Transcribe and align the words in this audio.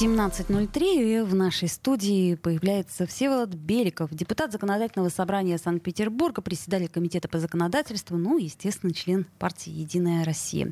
17.03 0.00 1.18
и 1.18 1.20
в 1.22 1.34
нашей 1.34 1.66
студии 1.66 2.36
появляется 2.36 3.04
Всеволод 3.04 3.48
Беликов, 3.48 4.10
депутат 4.12 4.52
Законодательного 4.52 5.08
собрания 5.08 5.58
Санкт-Петербурга, 5.58 6.40
председатель 6.40 6.88
Комитета 6.88 7.26
по 7.26 7.40
законодательству, 7.40 8.16
ну, 8.16 8.38
естественно, 8.38 8.94
член 8.94 9.26
партии 9.40 9.70
«Единая 9.70 10.24
Россия». 10.24 10.70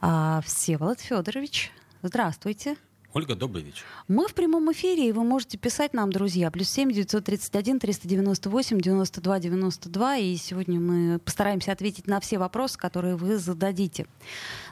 А, 0.00 0.40
Всеволод 0.44 0.98
Федорович, 0.98 1.70
здравствуйте. 2.02 2.76
Ольга, 3.14 3.36
добрый 3.36 3.62
вечер. 3.62 3.84
Мы 4.08 4.26
в 4.26 4.34
прямом 4.34 4.72
эфире, 4.72 5.08
и 5.08 5.12
вы 5.12 5.22
можете 5.22 5.56
писать 5.56 5.94
нам, 5.94 6.10
друзья. 6.10 6.50
Плюс 6.50 6.68
семь 6.68 6.90
девятьсот 6.90 7.24
тридцать 7.24 7.54
один 7.54 7.78
триста 7.78 8.08
девяносто 8.08 8.50
восемь 8.50 8.80
девяносто 8.80 9.20
два 9.20 9.38
девяносто 9.38 9.88
два. 9.88 10.16
И 10.16 10.34
сегодня 10.34 10.80
мы 10.80 11.20
постараемся 11.20 11.70
ответить 11.70 12.08
на 12.08 12.18
все 12.18 12.38
вопросы, 12.38 12.76
которые 12.76 13.14
вы 13.14 13.38
зададите. 13.38 14.08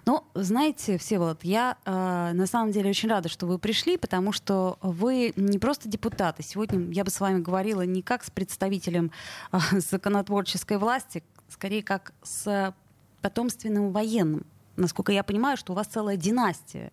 Но, 0.06 0.26
знаете, 0.34 0.98
Всеволод, 0.98 1.44
я 1.44 1.76
э, 1.84 2.32
на 2.34 2.46
самом 2.48 2.72
деле 2.72 2.90
очень 2.90 3.08
рада, 3.08 3.28
что 3.28 3.46
вы 3.46 3.60
пришли, 3.60 3.96
потому 3.96 4.32
что 4.32 4.76
вы 4.82 5.32
не 5.36 5.60
просто 5.60 5.88
депутаты. 5.88 6.42
Сегодня 6.42 6.90
я 6.90 7.04
бы 7.04 7.10
с 7.10 7.20
вами 7.20 7.40
говорила 7.40 7.82
не 7.82 8.02
как 8.02 8.24
с 8.24 8.30
представителем 8.32 9.12
э, 9.52 9.58
законотворческой 9.78 10.78
власти, 10.78 11.22
скорее 11.48 11.84
как 11.84 12.12
с 12.24 12.74
потомственным 13.20 13.92
военным. 13.92 14.46
Насколько 14.74 15.12
я 15.12 15.22
понимаю, 15.22 15.56
что 15.56 15.74
у 15.74 15.76
вас 15.76 15.86
целая 15.86 16.16
династия 16.16 16.92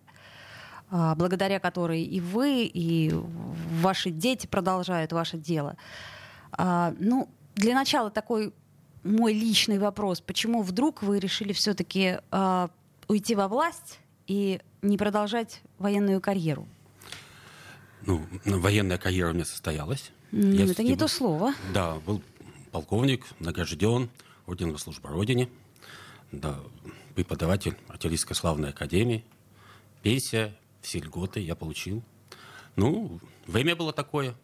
благодаря 0.90 1.60
которой 1.60 2.02
и 2.02 2.20
вы, 2.20 2.64
и 2.64 3.12
ваши 3.80 4.10
дети 4.10 4.46
продолжают 4.46 5.12
ваше 5.12 5.38
дело. 5.38 5.76
А, 6.52 6.94
ну, 6.98 7.28
для 7.54 7.74
начала 7.74 8.10
такой 8.10 8.52
мой 9.02 9.32
личный 9.32 9.78
вопрос. 9.78 10.20
Почему 10.20 10.62
вдруг 10.62 11.02
вы 11.02 11.18
решили 11.18 11.52
все-таки 11.52 12.18
а, 12.30 12.70
уйти 13.08 13.34
во 13.34 13.48
власть 13.48 13.98
и 14.26 14.60
не 14.82 14.96
продолжать 14.96 15.62
военную 15.78 16.20
карьеру? 16.20 16.66
Ну, 18.02 18.24
военная 18.44 18.98
карьера 18.98 19.30
у 19.30 19.34
меня 19.34 19.44
состоялась. 19.44 20.10
Ну, 20.32 20.52
Я 20.52 20.64
это 20.66 20.82
не 20.82 20.96
то 20.96 21.08
слово. 21.08 21.54
Да, 21.74 21.96
был 22.06 22.22
полковник, 22.70 23.26
награжден, 23.40 24.08
орденом 24.46 24.78
службы 24.78 25.08
Родине, 25.08 25.48
да, 26.32 26.56
преподаватель 27.14 27.76
артиллерийской 27.88 28.36
славной 28.36 28.70
академии, 28.70 29.24
пенсия, 30.02 30.54
все 30.80 31.00
льготы 31.00 31.40
я 31.40 31.54
получил. 31.54 32.02
Ну, 32.76 33.20
время 33.46 33.76
было 33.76 33.92
такое. 33.92 34.34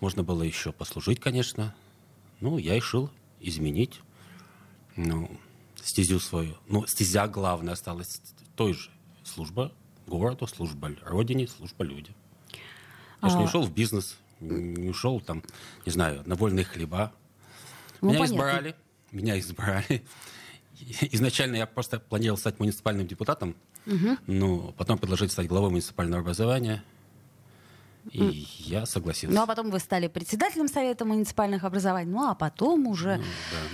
Можно 0.00 0.22
было 0.22 0.42
еще 0.42 0.72
послужить, 0.72 1.20
конечно. 1.20 1.74
Ну, 2.40 2.58
я 2.58 2.74
решил 2.74 3.10
изменить 3.40 4.00
ну, 4.96 5.30
стезю 5.82 6.18
свою. 6.18 6.56
Ну, 6.68 6.86
стезя 6.86 7.28
главная 7.28 7.74
осталась 7.74 8.20
той 8.56 8.72
же. 8.72 8.90
Служба 9.24 9.72
городу, 10.06 10.46
служба 10.46 10.92
родине, 11.02 11.48
служба 11.48 11.84
людям. 11.84 12.14
Я 13.22 13.28
а... 13.28 13.30
же 13.30 13.38
не 13.38 13.44
ушел 13.44 13.62
в 13.62 13.72
бизнес, 13.72 14.16
не 14.40 14.88
ушел 14.88 15.20
там, 15.20 15.42
не 15.84 15.92
знаю, 15.92 16.22
на 16.26 16.34
вольные 16.34 16.64
хлеба. 16.64 17.12
Ну, 18.00 18.10
меня 18.10 18.20
понятно. 18.20 18.34
избрали, 18.34 18.76
меня 19.10 19.38
избрали. 19.38 20.04
Изначально 21.12 21.56
я 21.56 21.66
просто 21.66 21.98
планировал 21.98 22.38
стать 22.38 22.58
муниципальным 22.58 23.06
депутатом, 23.06 23.56
Угу. 23.86 24.16
Ну, 24.26 24.74
потом 24.76 24.98
предложили 24.98 25.28
стать 25.28 25.46
главой 25.46 25.70
муниципального 25.70 26.22
образования. 26.22 26.82
И 28.12 28.20
mm. 28.20 28.46
я 28.58 28.86
согласился. 28.86 29.34
Ну, 29.34 29.42
а 29.42 29.46
потом 29.46 29.70
вы 29.70 29.80
стали 29.80 30.06
председателем 30.06 30.68
Совета 30.68 31.04
муниципальных 31.04 31.64
образований. 31.64 32.10
Ну, 32.10 32.28
а 32.28 32.34
потом 32.36 32.86
уже... 32.86 33.16
Ну, 33.16 33.24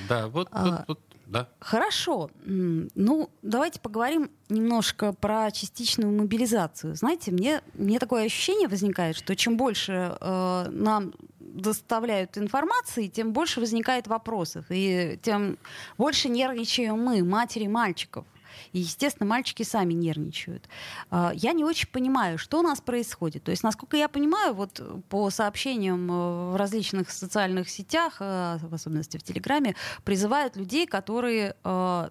да, 0.09 0.20
да, 0.20 0.28
вот, 0.28 0.48
а, 0.53 0.64
вот, 0.64 0.84
вот, 0.88 1.00
да. 1.26 1.48
Хорошо. 1.60 2.31
Ну, 2.44 3.31
давайте 3.42 3.81
поговорим 3.81 4.31
немножко 4.48 5.12
про 5.12 5.50
частичную 5.50 6.12
мобилизацию. 6.12 6.94
Знаете, 6.94 7.31
мне, 7.31 7.60
мне 7.75 7.98
такое 7.98 8.25
ощущение 8.25 8.69
возникает, 8.69 9.16
что 9.16 9.36
чем 9.36 9.56
больше 9.56 10.16
э, 10.19 10.69
нам 10.70 11.12
доставляют 11.41 12.38
информации, 12.38 13.09
тем 13.09 13.32
больше 13.32 13.60
возникает 13.60 14.06
вопросов. 14.06 14.66
И 14.70 15.19
тем 15.22 15.59
больше 15.98 16.28
нервничаем 16.28 16.98
мы, 16.98 17.22
матери 17.22 17.66
мальчиков. 17.66 18.25
И, 18.72 18.80
естественно, 18.80 19.28
мальчики 19.28 19.62
сами 19.62 19.94
нервничают. 19.94 20.68
А, 21.10 21.32
я 21.34 21.52
не 21.52 21.64
очень 21.64 21.88
понимаю, 21.88 22.38
что 22.38 22.60
у 22.60 22.62
нас 22.62 22.80
происходит. 22.80 23.44
То 23.44 23.50
есть, 23.50 23.62
насколько 23.62 23.96
я 23.96 24.08
понимаю, 24.08 24.54
вот 24.54 24.80
по 25.08 25.30
сообщениям 25.30 26.10
э, 26.10 26.52
в 26.52 26.56
различных 26.56 27.10
социальных 27.10 27.68
сетях, 27.68 28.16
э, 28.20 28.58
в 28.62 28.74
особенности 28.74 29.16
в 29.16 29.22
Телеграме, 29.22 29.74
призывают 30.04 30.56
людей, 30.56 30.86
которые 30.86 31.56
э, 31.64 32.08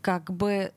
как 0.00 0.30
бы 0.30 0.72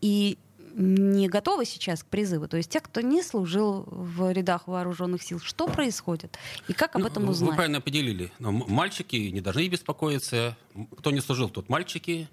и 0.00 0.38
не 0.74 1.28
готовы 1.28 1.64
сейчас 1.64 2.02
к 2.02 2.06
призыву, 2.06 2.48
то 2.48 2.56
есть 2.56 2.70
те, 2.70 2.80
кто 2.80 3.00
не 3.00 3.22
служил 3.22 3.84
в 3.90 4.32
рядах 4.32 4.68
вооруженных 4.68 5.22
сил, 5.22 5.40
что 5.40 5.66
происходит 5.66 6.38
и 6.68 6.72
как 6.72 6.94
об 6.94 7.02
ну, 7.02 7.08
этом 7.08 7.28
узнать? 7.28 7.50
Вы 7.50 7.56
правильно 7.56 7.80
поделили. 7.80 8.32
Мальчики 8.38 9.16
не 9.16 9.40
должны 9.40 9.68
беспокоиться. 9.68 10.56
Кто 10.98 11.10
не 11.10 11.20
служил, 11.20 11.50
тот 11.50 11.68
мальчики 11.68 12.28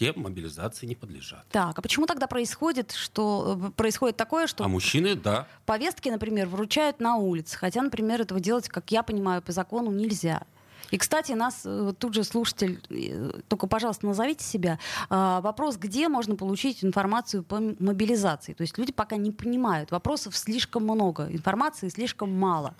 те 0.00 0.14
мобилизации 0.16 0.86
не 0.86 0.94
подлежат. 0.94 1.44
Так, 1.50 1.78
а 1.78 1.82
почему 1.82 2.06
тогда 2.06 2.26
происходит, 2.26 2.92
что 2.92 3.60
э, 3.62 3.70
происходит 3.72 4.16
такое, 4.16 4.46
что... 4.46 4.64
А 4.64 4.68
мужчины, 4.68 5.14
да. 5.14 5.46
Повестки, 5.66 6.08
например, 6.08 6.48
вручают 6.48 7.00
на 7.00 7.16
улице, 7.16 7.58
хотя, 7.58 7.82
например, 7.82 8.22
этого 8.22 8.40
делать, 8.40 8.66
как 8.70 8.90
я 8.90 9.02
понимаю, 9.02 9.42
по 9.42 9.52
закону 9.52 9.90
нельзя. 9.90 10.44
И, 10.90 10.96
кстати, 10.96 11.32
нас 11.32 11.64
э, 11.66 11.92
тут 11.98 12.14
же 12.14 12.24
слушатель, 12.24 12.80
э, 12.88 13.40
только, 13.48 13.66
пожалуйста, 13.66 14.06
назовите 14.06 14.42
себя. 14.42 14.78
А, 15.10 15.42
вопрос, 15.42 15.76
где 15.76 16.08
можно 16.08 16.34
получить 16.34 16.82
информацию 16.82 17.42
по 17.42 17.60
мобилизации? 17.60 18.54
То 18.54 18.62
есть 18.62 18.78
люди 18.78 18.92
пока 18.92 19.16
не 19.16 19.32
понимают. 19.32 19.90
Вопросов 19.90 20.34
слишком 20.34 20.84
много, 20.84 21.28
информации 21.30 21.90
слишком 21.90 22.32
мало. 22.32 22.74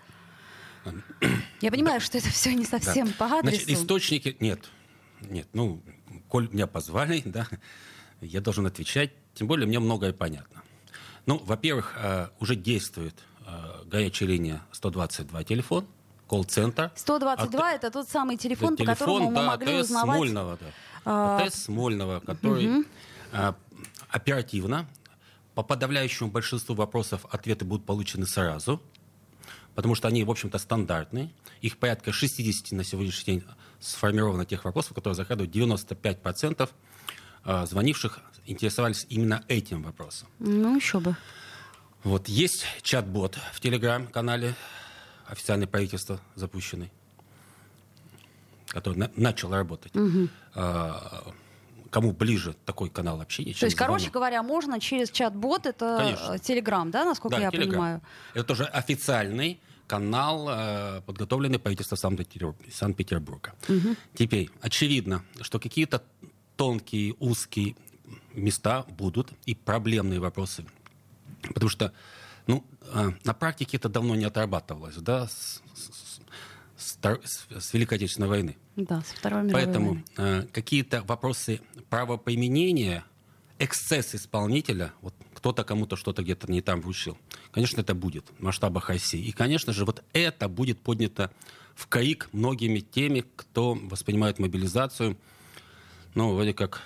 Я 1.61 1.71
понимаю, 1.71 2.01
что 2.01 2.17
это 2.17 2.31
все 2.31 2.55
не 2.55 2.65
совсем 2.65 3.09
да. 3.09 3.13
по 3.19 3.27
адресу. 3.27 3.65
Значит, 3.65 3.79
источники 3.79 4.37
нет. 4.41 4.71
Нет, 5.29 5.47
ну, 5.53 5.83
коль 6.31 6.49
меня 6.51 6.67
позвали, 6.67 7.23
да, 7.27 7.47
я 8.21 8.41
должен 8.41 8.67
отвечать. 8.67 9.11
Тем 9.35 9.47
более 9.47 9.67
мне 9.67 9.79
многое 9.79 10.13
понятно. 10.13 10.63
Ну, 11.27 11.39
во-первых, 11.45 11.95
э, 11.97 12.29
уже 12.41 12.57
действует 12.57 13.15
э, 13.47 13.85
горячая 13.85 14.29
линия 14.29 14.63
122 14.73 15.45
телефон, 15.45 15.87
колл-центр. 16.27 16.91
122 16.95 17.61
а, 17.61 17.73
это 17.73 17.91
тот 17.91 18.09
самый 18.09 18.37
телефон, 18.37 18.77
телефон 18.77 18.95
по 18.95 18.99
которому 18.99 19.33
да, 19.33 19.41
мы 19.41 19.47
могли 19.47 19.75
АТС 19.75 19.85
узнавать... 19.85 20.17
Смольного, 20.17 20.59
да. 20.61 20.67
А... 21.05 21.39
АТС 21.39 21.65
Смольного, 21.65 22.21
который 22.21 22.81
угу. 22.81 22.85
оперативно, 24.09 24.89
по 25.55 25.63
подавляющему 25.63 26.31
большинству 26.31 26.75
вопросов 26.75 27.27
ответы 27.31 27.65
будут 27.65 27.85
получены 27.85 28.27
сразу, 28.27 28.81
потому 29.75 29.95
что 29.95 30.09
они, 30.09 30.25
в 30.25 30.31
общем-то, 30.31 30.59
стандартные. 30.59 31.31
Их 31.61 31.77
порядка 31.77 32.13
60 32.13 32.73
на 32.73 32.85
сегодняшний 32.85 33.35
день 33.35 33.45
сформировано 33.81 34.45
тех 34.45 34.65
вопросов, 34.65 34.95
которые 34.95 35.15
захватывают 35.17 35.55
95% 35.55 36.69
а, 37.45 37.67
звонивших 37.67 38.21
интересовались 38.47 39.07
именно 39.09 39.45
этим 39.49 39.83
вопросом. 39.83 40.29
Ну, 40.39 40.77
еще 40.77 41.01
бы. 41.01 41.17
Вот 42.03 42.29
есть 42.29 42.65
чат-бот 42.83 43.39
в 43.53 43.61
телеграм-канале 43.61 44.55
официальное 45.27 45.67
правительство 45.67 46.21
запущенный, 46.35 46.91
который 48.69 48.97
на- 48.97 49.11
начал 49.17 49.51
работать. 49.53 49.95
Угу. 49.95 50.29
А, 50.55 51.33
кому 51.91 52.13
ближе 52.13 52.55
такой 52.65 52.89
канал 52.89 53.21
общения. 53.21 53.55
То 53.55 53.67
есть, 53.67 53.77
короче 53.77 54.11
говоря, 54.11 54.43
можно 54.43 54.81
через 54.81 55.11
чат-бот, 55.11 55.67
это 55.67 56.39
Телеграм, 56.43 56.91
да, 56.91 57.05
насколько 57.05 57.37
да, 57.37 57.43
я 57.43 57.49
Telegram. 57.49 57.69
понимаю? 57.69 58.03
Это 58.35 58.45
тоже 58.45 58.65
официальный 58.65 59.61
канал, 59.91 60.49
э, 60.49 61.01
подготовленный 61.01 61.59
правительством 61.59 61.99
Санкт-Петербурга. 61.99 63.55
Угу. 63.69 63.97
Теперь, 64.15 64.49
очевидно, 64.61 65.25
что 65.41 65.59
какие-то 65.59 66.05
тонкие, 66.55 67.17
узкие 67.19 67.75
места 68.35 68.85
будут 68.97 69.33
и 69.47 69.57
проблемные 69.57 70.21
вопросы. 70.21 70.65
Потому 71.43 71.69
что 71.69 71.93
ну, 72.47 72.65
э, 72.95 73.11
на 73.25 73.35
практике 73.35 73.79
это 73.79 73.89
давно 73.89 74.15
не 74.15 74.27
отрабатывалось, 74.27 74.95
да, 74.95 75.27
с, 75.27 75.61
с, 76.77 76.99
с, 77.25 77.49
с 77.59 77.75
Великой 77.75 77.95
Отечественной 77.95 78.29
войны. 78.29 78.57
Да, 78.77 79.01
с 79.01 79.07
Второй 79.07 79.43
мировой 79.43 79.65
Поэтому 79.65 79.89
войны. 79.89 80.05
Э, 80.19 80.47
какие-то 80.53 81.03
вопросы 81.03 81.61
правоприменения, 81.89 83.03
эксцесс 83.59 84.15
исполнителя, 84.15 84.93
вот 85.03 85.15
кто-то 85.41 85.65
кому-то 85.65 85.97
что-то 85.97 86.23
где-то 86.23 86.53
не 86.53 86.61
там 86.61 86.83
вручил. 86.83 87.17
Конечно, 87.51 87.81
это 87.81 87.95
будет 87.95 88.27
в 88.39 88.43
масштабах 88.43 88.91
России. 88.91 89.25
И, 89.25 89.33
конечно 89.33 89.73
же, 89.73 89.87
вот 89.87 90.05
это 90.13 90.49
будет 90.49 90.79
поднято 90.79 91.31
в 91.75 91.87
КАИК 91.87 92.29
многими 92.33 92.81
теми, 92.81 93.25
кто 93.37 93.73
воспринимает 93.75 94.39
мобилизацию, 94.39 95.17
ну, 96.15 96.35
вроде 96.35 96.53
как 96.53 96.83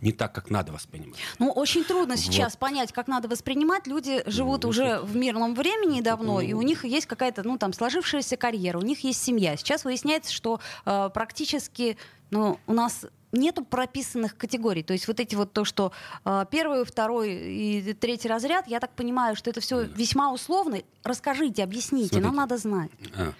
не 0.00 0.12
так, 0.12 0.32
как 0.32 0.48
надо 0.48 0.72
воспринимать. 0.72 1.18
Ну, 1.38 1.50
очень 1.50 1.84
трудно 1.84 2.16
сейчас 2.16 2.54
вот. 2.54 2.60
понять, 2.60 2.92
как 2.92 3.08
надо 3.08 3.28
воспринимать. 3.28 3.86
Люди 3.86 4.22
живут 4.24 4.62
ну, 4.62 4.70
уже 4.70 5.00
в 5.00 5.16
мирном 5.16 5.54
времени 5.54 6.00
давно, 6.00 6.34
ну, 6.34 6.40
и 6.40 6.54
у 6.54 6.62
них 6.62 6.86
есть 6.86 7.06
какая-то, 7.06 7.42
ну, 7.42 7.58
там, 7.58 7.74
сложившаяся 7.74 8.38
карьера, 8.38 8.78
у 8.78 8.82
них 8.82 9.00
есть 9.04 9.22
семья. 9.22 9.54
Сейчас 9.58 9.84
выясняется, 9.84 10.32
что 10.32 10.60
э, 10.86 11.10
практически, 11.12 11.98
ну, 12.30 12.58
у 12.66 12.72
нас 12.72 13.04
нету 13.32 13.64
прописанных 13.64 14.36
категорий. 14.36 14.82
То 14.82 14.92
есть 14.92 15.08
вот 15.08 15.20
эти 15.20 15.34
вот 15.34 15.52
то, 15.52 15.64
что 15.64 15.92
э, 16.24 16.44
первый, 16.50 16.84
второй 16.84 17.32
и 17.32 17.94
третий 17.94 18.28
разряд, 18.28 18.66
я 18.68 18.80
так 18.80 18.94
понимаю, 18.94 19.36
что 19.36 19.50
это 19.50 19.60
все 19.60 19.82
весьма 19.82 20.32
условно. 20.32 20.82
Расскажите, 21.04 21.62
объясните, 21.62 22.08
Смотрите, 22.08 22.26
нам 22.26 22.36
надо 22.36 22.56
знать. 22.56 22.90
А, 23.14 23.32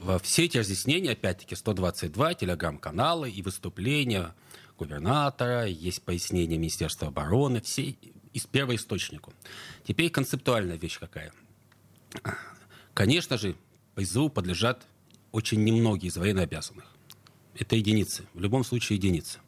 во 0.00 0.18
все 0.18 0.44
эти 0.44 0.58
разъяснения, 0.58 1.12
опять-таки, 1.12 1.54
122 1.54 2.34
телеграм-каналы 2.34 3.30
и 3.30 3.42
выступления 3.42 4.34
губернатора, 4.78 5.66
есть 5.66 6.02
пояснение 6.02 6.58
Министерства 6.58 7.08
обороны, 7.08 7.60
все 7.60 7.96
из 8.32 8.46
первоисточнику. 8.46 9.32
Теперь 9.84 10.10
концептуальная 10.10 10.76
вещь 10.76 10.98
какая. 10.98 11.32
Конечно 12.94 13.38
же, 13.38 13.56
призыву 13.94 14.28
подлежат 14.28 14.86
очень 15.30 15.64
немногие 15.64 16.08
из 16.08 16.16
военнообязанных. 16.16 16.91
Это 17.58 17.76
единицы. 17.76 18.24
В 18.34 18.40
любом 18.40 18.64
случае 18.64 18.96
единицы. 18.96 19.38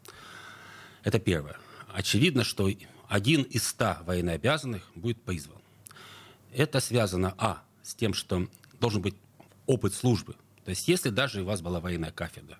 Это 1.02 1.18
первое. 1.18 1.56
Очевидно, 1.92 2.44
что 2.44 2.70
один 3.08 3.42
из 3.42 3.66
ста 3.66 4.02
военнообязанных 4.06 4.90
будет 4.94 5.20
призван. 5.22 5.58
Это 6.52 6.80
связано, 6.80 7.34
а, 7.38 7.62
с 7.82 7.94
тем, 7.94 8.14
что 8.14 8.48
должен 8.80 9.02
быть 9.02 9.14
опыт 9.66 9.94
службы. 9.94 10.34
То 10.64 10.70
есть, 10.70 10.88
если 10.88 11.10
даже 11.10 11.42
у 11.42 11.44
вас 11.44 11.60
была 11.60 11.80
военная 11.80 12.10
кафедра, 12.10 12.58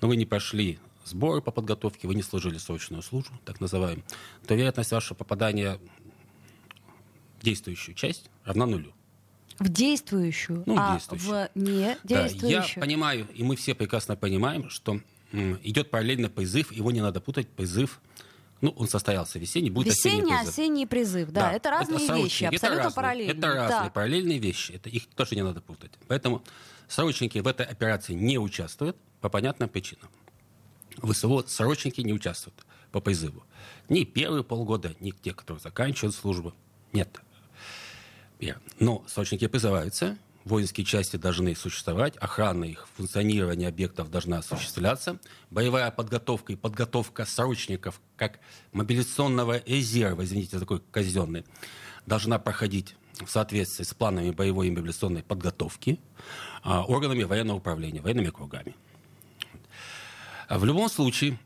но 0.00 0.08
вы 0.08 0.16
не 0.16 0.26
прошли 0.26 0.78
сборы 1.04 1.42
по 1.42 1.50
подготовке, 1.50 2.06
вы 2.06 2.14
не 2.14 2.22
служили 2.22 2.58
срочную 2.58 3.02
службу, 3.02 3.38
так 3.44 3.60
называемую, 3.60 4.04
то 4.46 4.54
вероятность 4.54 4.92
вашего 4.92 5.16
попадания 5.16 5.80
в 7.40 7.44
действующую 7.44 7.94
часть 7.94 8.30
равна 8.44 8.66
нулю. 8.66 8.92
В 9.58 9.68
действующую, 9.68 10.62
ну, 10.66 10.76
а 10.78 10.92
действующую. 10.92 11.32
в 11.32 11.50
не 11.54 11.96
действующую. 12.04 12.60
Да, 12.60 12.66
я 12.76 12.80
понимаю, 12.80 13.26
и 13.34 13.42
мы 13.42 13.56
все 13.56 13.74
прекрасно 13.74 14.16
понимаем, 14.16 14.70
что 14.70 15.00
идет 15.32 15.90
параллельно 15.90 16.28
призыв, 16.28 16.72
его 16.72 16.90
не 16.90 17.00
надо 17.00 17.20
путать, 17.20 17.48
призыв 17.48 18.00
ну, 18.60 18.70
он 18.70 18.88
состоялся 18.88 19.38
весенний, 19.38 19.70
будет 19.70 19.94
Весенний, 19.94 20.16
осенний 20.16 20.36
призыв. 20.36 20.48
осенний 20.48 20.86
призыв, 20.86 21.30
да, 21.30 21.40
да. 21.42 21.52
это 21.52 21.70
разные 21.70 22.04
это 22.04 22.16
вещи, 22.16 22.44
это 22.44 22.56
абсолютно 22.56 22.84
разные, 22.84 22.96
параллельные. 22.96 23.36
Это 23.36 23.46
разные 23.46 23.84
да. 23.84 23.90
параллельные 23.90 24.38
вещи, 24.38 24.72
это 24.72 24.88
их 24.88 25.06
тоже 25.06 25.36
не 25.36 25.42
надо 25.42 25.60
путать. 25.60 25.92
Поэтому 26.08 26.42
срочники 26.88 27.38
в 27.38 27.46
этой 27.46 27.66
операции 27.66 28.14
не 28.14 28.38
участвуют 28.38 28.96
по 29.20 29.28
понятным 29.28 29.68
причинам. 29.68 30.10
ВСО 31.02 31.44
срочники 31.46 32.00
не 32.00 32.12
участвуют 32.12 32.66
по 32.90 33.00
призыву. 33.00 33.44
Ни 33.88 34.02
первые 34.02 34.42
полгода, 34.42 34.94
ни 34.98 35.12
те, 35.12 35.32
которые 35.32 35.60
заканчивают 35.60 36.16
службу. 36.16 36.52
Нет. 36.92 37.20
Но 38.78 39.04
срочники 39.08 39.46
призываются, 39.46 40.16
воинские 40.44 40.84
части 40.84 41.16
должны 41.16 41.54
существовать, 41.54 42.16
охрана 42.16 42.64
их, 42.64 42.88
функционирование 42.96 43.68
объектов 43.68 44.10
должна 44.10 44.38
осуществляться, 44.38 45.18
боевая 45.50 45.90
подготовка 45.90 46.52
и 46.52 46.56
подготовка 46.56 47.24
срочников 47.24 48.00
как 48.16 48.40
мобилизационного 48.72 49.62
резерва, 49.66 50.24
извините, 50.24 50.58
такой 50.58 50.80
казенный, 50.90 51.44
должна 52.06 52.38
проходить 52.38 52.96
в 53.20 53.28
соответствии 53.28 53.84
с 53.84 53.94
планами 53.94 54.30
боевой 54.30 54.68
и 54.68 54.70
мобилизационной 54.70 55.22
подготовки 55.22 55.98
а, 56.62 56.84
органами 56.84 57.24
военного 57.24 57.58
управления, 57.58 58.00
военными 58.00 58.30
кругами. 58.30 58.74
В 60.48 60.64
любом 60.64 60.88
случае, 60.88 61.38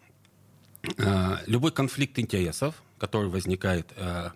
э, 0.97 1.37
любой 1.47 1.73
конфликт 1.73 2.19
интересов, 2.21 2.81
который 2.99 3.29
возникает 3.29 3.93
э, 3.97 4.31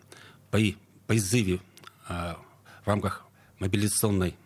при 0.51 0.77
призыве 1.07 1.61
э, 2.09 2.35
в 2.87 2.89
рамках 2.89 3.27
мобилизационной 3.59 4.37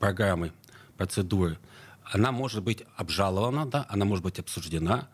программы, 0.00 0.52
процедуры, 0.96 1.56
она 2.02 2.32
может 2.32 2.64
быть 2.64 2.84
обжалована, 2.96 3.64
да, 3.64 3.86
она 3.88 4.04
может 4.04 4.24
быть 4.24 4.40
обсуждена. 4.40 5.08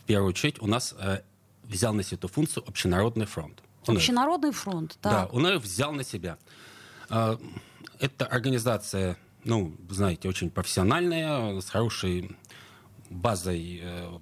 В 0.00 0.04
первую 0.04 0.30
очередь 0.30 0.62
у 0.62 0.68
нас 0.68 0.94
взял 1.64 1.92
на 1.92 2.04
себя 2.04 2.18
эту 2.18 2.28
функцию 2.28 2.62
Общенародный 2.68 3.26
фронт. 3.26 3.62
УНФ. 3.88 3.98
Общенародный 3.98 4.52
фронт, 4.52 4.96
да. 5.02 5.10
Да, 5.10 5.26
УНФ 5.26 5.62
взял 5.62 5.92
на 5.92 6.04
себя. 6.04 6.38
Это 7.08 8.26
организация, 8.26 9.16
ну, 9.44 9.76
знаете, 9.90 10.28
очень 10.28 10.50
профессиональная, 10.50 11.60
с 11.60 11.68
хорошей 11.68 12.36
базой, 13.10 13.80
э, 13.82 14.18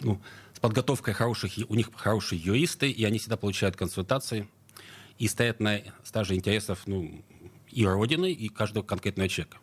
ну, 0.00 0.20
с 0.52 0.58
подготовкой 0.58 1.14
хороших, 1.14 1.52
у 1.68 1.74
них 1.74 1.90
хорошие 1.94 2.40
юристы, 2.40 2.90
и 2.90 3.04
они 3.04 3.18
всегда 3.18 3.36
получают 3.36 3.76
консультации 3.76 4.48
и 5.18 5.28
стоят 5.28 5.60
на 5.60 5.80
стаже 6.04 6.34
интересов 6.34 6.82
ну, 6.86 7.24
и 7.70 7.86
Родины, 7.86 8.32
и 8.32 8.48
каждого 8.48 8.84
конкретного 8.84 9.28
человека. 9.28 9.58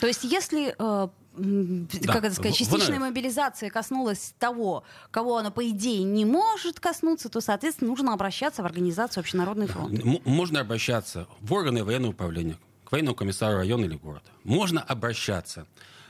То 0.00 0.06
есть 0.06 0.24
если 0.24 0.74
э, 0.76 1.08
да. 1.34 2.12
как 2.12 2.24
это 2.24 2.34
сказать, 2.34 2.56
частичная 2.56 2.98
в... 2.98 3.02
мобилизация 3.02 3.70
коснулась 3.70 4.34
того, 4.38 4.84
кого 5.10 5.38
она, 5.38 5.50
по 5.50 5.68
идее, 5.68 6.02
не 6.02 6.24
может 6.24 6.80
коснуться, 6.80 7.28
то, 7.28 7.40
соответственно, 7.40 7.90
нужно 7.90 8.12
обращаться 8.12 8.62
в 8.62 8.66
организацию 8.66 9.22
Общенародный 9.22 9.66
фронт. 9.66 10.02
Можно 10.24 10.60
обращаться 10.60 11.26
в 11.40 11.52
органы 11.52 11.84
военного 11.84 12.12
управления, 12.12 12.58
к 12.84 12.92
военному 12.92 13.14
комиссару 13.14 13.56
района 13.56 13.84
или 13.84 13.96
города. 13.96 14.26
Можно 14.44 14.82
обращаться 14.82 15.66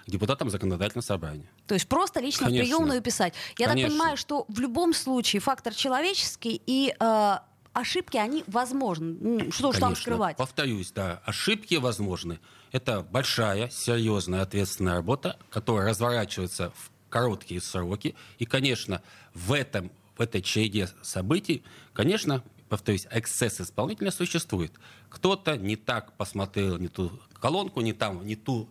к 0.06 0.10
депутатам 0.10 0.50
законодательного 0.50 1.04
собрания. 1.04 1.48
То 1.66 1.74
есть 1.74 1.86
просто 1.86 2.20
лично 2.20 2.46
Конечно. 2.46 2.64
в 2.64 2.68
приемную 2.68 3.02
писать. 3.02 3.34
Я 3.56 3.68
Конечно. 3.68 3.90
так 3.90 3.98
понимаю, 3.98 4.16
что 4.16 4.44
в 4.48 4.58
любом 4.58 4.92
случае 4.92 5.40
фактор 5.40 5.72
человеческий 5.72 6.60
и 6.66 6.94
э, 6.98 7.36
ошибки, 7.72 8.16
они 8.16 8.44
возможны. 8.46 9.16
Ну, 9.20 9.52
что 9.52 9.72
же 9.72 9.80
там 9.80 9.96
скрывать? 9.96 10.36
Повторюсь, 10.36 10.92
да, 10.92 11.22
ошибки 11.24 11.76
возможны. 11.76 12.38
Это 12.70 13.02
большая, 13.02 13.68
серьезная, 13.70 14.42
ответственная 14.42 14.94
работа, 14.94 15.38
которая 15.50 15.90
разворачивается 15.90 16.70
в 16.70 16.90
короткие 17.10 17.60
сроки. 17.60 18.14
И, 18.38 18.46
конечно, 18.46 19.02
в, 19.34 19.52
этом, 19.52 19.90
в 20.16 20.20
этой 20.20 20.40
череде 20.40 20.88
событий, 21.02 21.62
конечно, 21.92 22.42
повторюсь, 22.68 23.06
эксцесс 23.10 23.60
исполнителя 23.60 24.10
существует. 24.10 24.72
Кто-то 25.10 25.56
не 25.58 25.76
так 25.76 26.16
посмотрел 26.16 26.78
не 26.78 26.88
ту 26.88 27.12
колонку, 27.34 27.82
не 27.82 27.92
там, 27.92 28.26
не 28.26 28.36
ту 28.36 28.68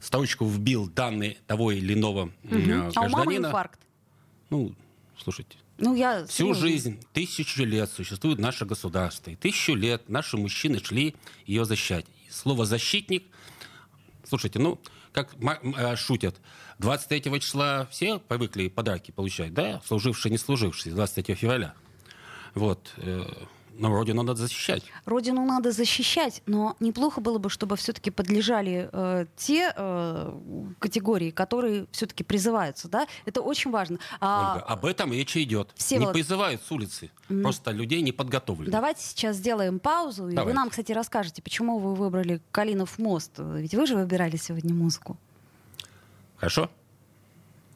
строчку 0.00 0.46
вбил 0.46 0.88
данные 0.88 1.36
того 1.46 1.70
или 1.70 1.94
иного 1.94 2.24
угу. 2.24 2.32
гражданина. 2.42 2.92
А 2.96 3.00
у 3.02 3.08
мамы 3.08 3.36
инфаркт. 3.36 3.80
Ну, 4.50 4.74
слушайте. 5.16 5.58
Ну, 5.78 5.94
я... 5.94 6.26
Всю 6.26 6.54
жизнь, 6.54 6.98
тысячу 7.12 7.64
лет 7.64 7.90
существует 7.90 8.38
наше 8.38 8.64
государство. 8.64 9.30
И 9.30 9.36
тысячу 9.36 9.74
лет 9.74 10.08
наши 10.08 10.36
мужчины 10.36 10.82
шли 10.82 11.14
ее 11.44 11.64
защищать. 11.64 12.06
И 12.26 12.30
слово 12.30 12.64
«защитник», 12.64 13.24
слушайте, 14.24 14.58
ну, 14.58 14.80
как 15.12 15.34
э, 15.40 15.96
шутят, 15.96 16.40
23 16.78 17.40
числа 17.40 17.86
все 17.90 18.18
привыкли 18.18 18.68
подарки 18.68 19.10
получать, 19.10 19.52
да, 19.52 19.80
служившие, 19.84 20.32
не 20.32 20.38
служившие, 20.38 20.94
23 20.94 21.34
февраля. 21.34 21.74
Вот. 22.54 22.92
Но 23.78 23.90
Родину 23.94 24.22
надо 24.22 24.42
защищать. 24.42 24.84
Родину 25.04 25.44
надо 25.44 25.72
защищать, 25.72 26.42
но 26.46 26.76
неплохо 26.80 27.20
было 27.20 27.38
бы, 27.38 27.50
чтобы 27.50 27.76
все-таки 27.76 28.10
подлежали 28.10 28.88
э, 28.92 29.26
те 29.36 29.72
э, 29.74 30.38
категории, 30.78 31.30
которые 31.30 31.86
все-таки 31.92 32.24
призываются. 32.24 32.88
Да? 32.88 33.06
Это 33.24 33.40
очень 33.42 33.70
важно. 33.70 33.98
А... 34.20 34.54
Ольга, 34.54 34.66
об 34.66 34.84
этом 34.84 35.12
речь 35.12 35.36
идет. 35.36 35.72
Все 35.76 35.98
не 35.98 36.06
вот... 36.06 36.14
призывают 36.14 36.62
с 36.62 36.70
улицы. 36.72 37.10
Mm. 37.28 37.42
Просто 37.42 37.70
людей 37.70 38.02
не 38.02 38.12
подготовлены. 38.12 38.70
Давайте 38.70 39.02
сейчас 39.02 39.36
сделаем 39.36 39.78
паузу. 39.78 40.22
Давайте. 40.22 40.42
И 40.42 40.44
вы 40.44 40.52
нам, 40.52 40.70
кстати, 40.70 40.92
расскажете, 40.92 41.42
почему 41.42 41.78
вы 41.78 41.94
выбрали 41.94 42.40
Калинов 42.50 42.98
мост. 42.98 43.32
Ведь 43.38 43.74
вы 43.74 43.86
же 43.86 43.96
выбирали 43.96 44.36
сегодня 44.36 44.74
музыку. 44.74 45.18
Хорошо? 46.36 46.70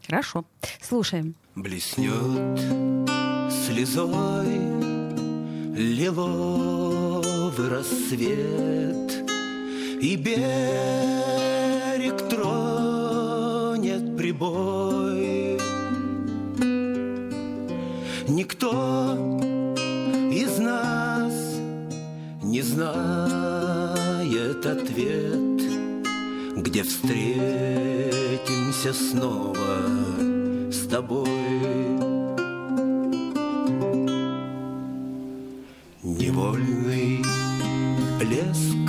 Хорошо. 0.06 0.44
Слушаем. 0.80 1.34
Блеснет 1.54 2.58
слезой 3.50 4.89
лиловый 5.80 7.70
рассвет, 7.70 9.24
И 10.00 10.16
берег 10.16 12.16
тронет 12.28 14.16
прибой. 14.16 15.58
Никто 18.28 18.70
из 20.30 20.58
нас 20.58 21.32
не 22.42 22.62
знает 22.62 24.66
ответ, 24.66 25.62
Где 26.56 26.82
встретимся 26.82 28.92
снова 28.92 29.78
с 30.70 30.86
тобой. 30.88 32.09
Невольный 36.20 37.24
блеск 38.18 38.86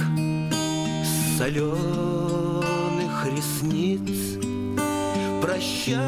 соленых 1.37 3.15
ресниц 3.25 4.37
Прощальных 5.41 6.01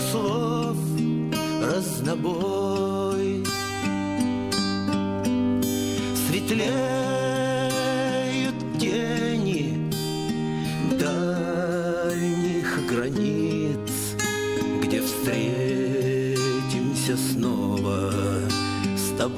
слов 0.00 0.76
тобой 2.02 3.44
Светлеют 6.26 6.99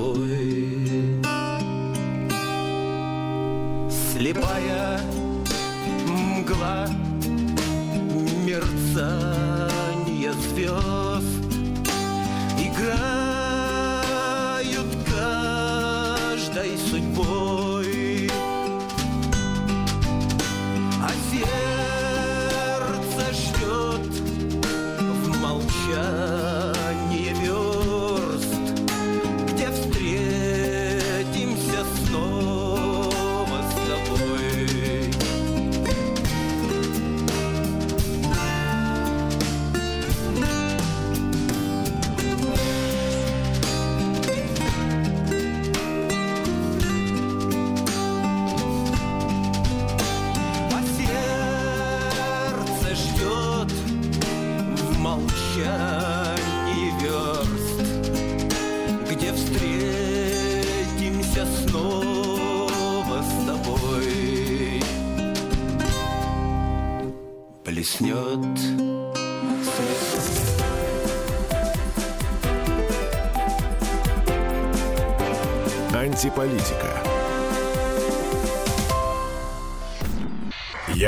с 0.03 0.32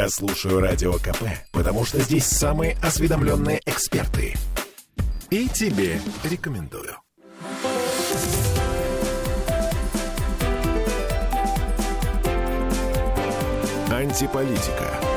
Слушаю 0.09 0.61
Радио 0.61 0.93
КП, 0.95 1.25
потому 1.51 1.85
что 1.85 1.99
здесь 2.01 2.27
самые 2.27 2.77
осведомленные 2.83 3.61
эксперты. 3.65 4.35
И 5.31 5.49
тебе 5.49 5.99
рекомендую. 6.25 6.97
Антиполитика. 13.91 15.14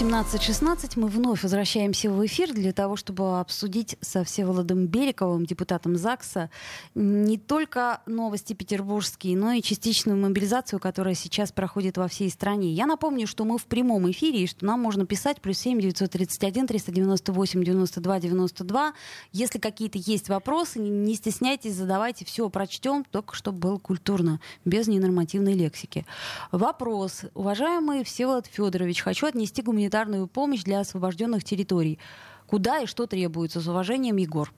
17.16 0.00 0.92
мы 0.94 1.08
вновь 1.08 1.42
возвращаемся 1.42 2.08
в 2.08 2.24
эфир 2.24 2.52
для 2.52 2.72
того, 2.72 2.94
чтобы 2.94 3.40
обсудить 3.40 3.96
со 4.00 4.22
Всеволодом 4.22 4.86
Берековым, 4.86 5.44
депутатом 5.44 5.96
ЗАГСа, 5.96 6.50
не 6.94 7.36
только 7.36 8.00
новости 8.06 8.52
петербургские, 8.52 9.36
но 9.36 9.50
и 9.50 9.60
частичную 9.60 10.16
мобилизацию, 10.16 10.78
которая 10.78 11.14
сейчас 11.14 11.50
проходит 11.50 11.96
во 11.96 12.06
всей 12.06 12.30
стране. 12.30 12.70
Я 12.70 12.86
напомню, 12.86 13.26
что 13.26 13.44
мы 13.44 13.58
в 13.58 13.64
прямом 13.64 14.08
эфире, 14.12 14.44
и 14.44 14.46
что 14.46 14.64
нам 14.64 14.78
можно 14.78 15.04
писать 15.04 15.40
плюс 15.40 15.58
7 15.58 15.80
931 15.80 16.68
398 16.68 17.64
92 17.64 18.20
92. 18.20 18.92
Если 19.32 19.58
какие-то 19.58 19.98
есть 19.98 20.28
вопросы, 20.28 20.78
не 20.78 21.16
стесняйтесь, 21.16 21.74
задавайте, 21.74 22.24
все 22.24 22.48
прочтем, 22.50 23.04
только 23.10 23.34
чтобы 23.34 23.58
было 23.58 23.78
культурно, 23.78 24.38
без 24.64 24.86
ненормативной 24.86 25.54
лексики. 25.54 26.06
Вопрос. 26.52 27.22
Уважаемый 27.34 28.04
Всеволод 28.04 28.46
Федорович, 28.46 29.00
хочу 29.00 29.26
отнести 29.26 29.60
гуманитарную 29.60 29.87
помощь 30.28 30.62
для 30.62 30.80
освобожденных 30.80 31.44
территорий. 31.44 31.98
Куда 32.46 32.80
и 32.80 32.86
что 32.86 33.06
требуется? 33.06 33.60
С 33.60 33.66
уважением, 33.68 34.16
Егор. 34.16 34.52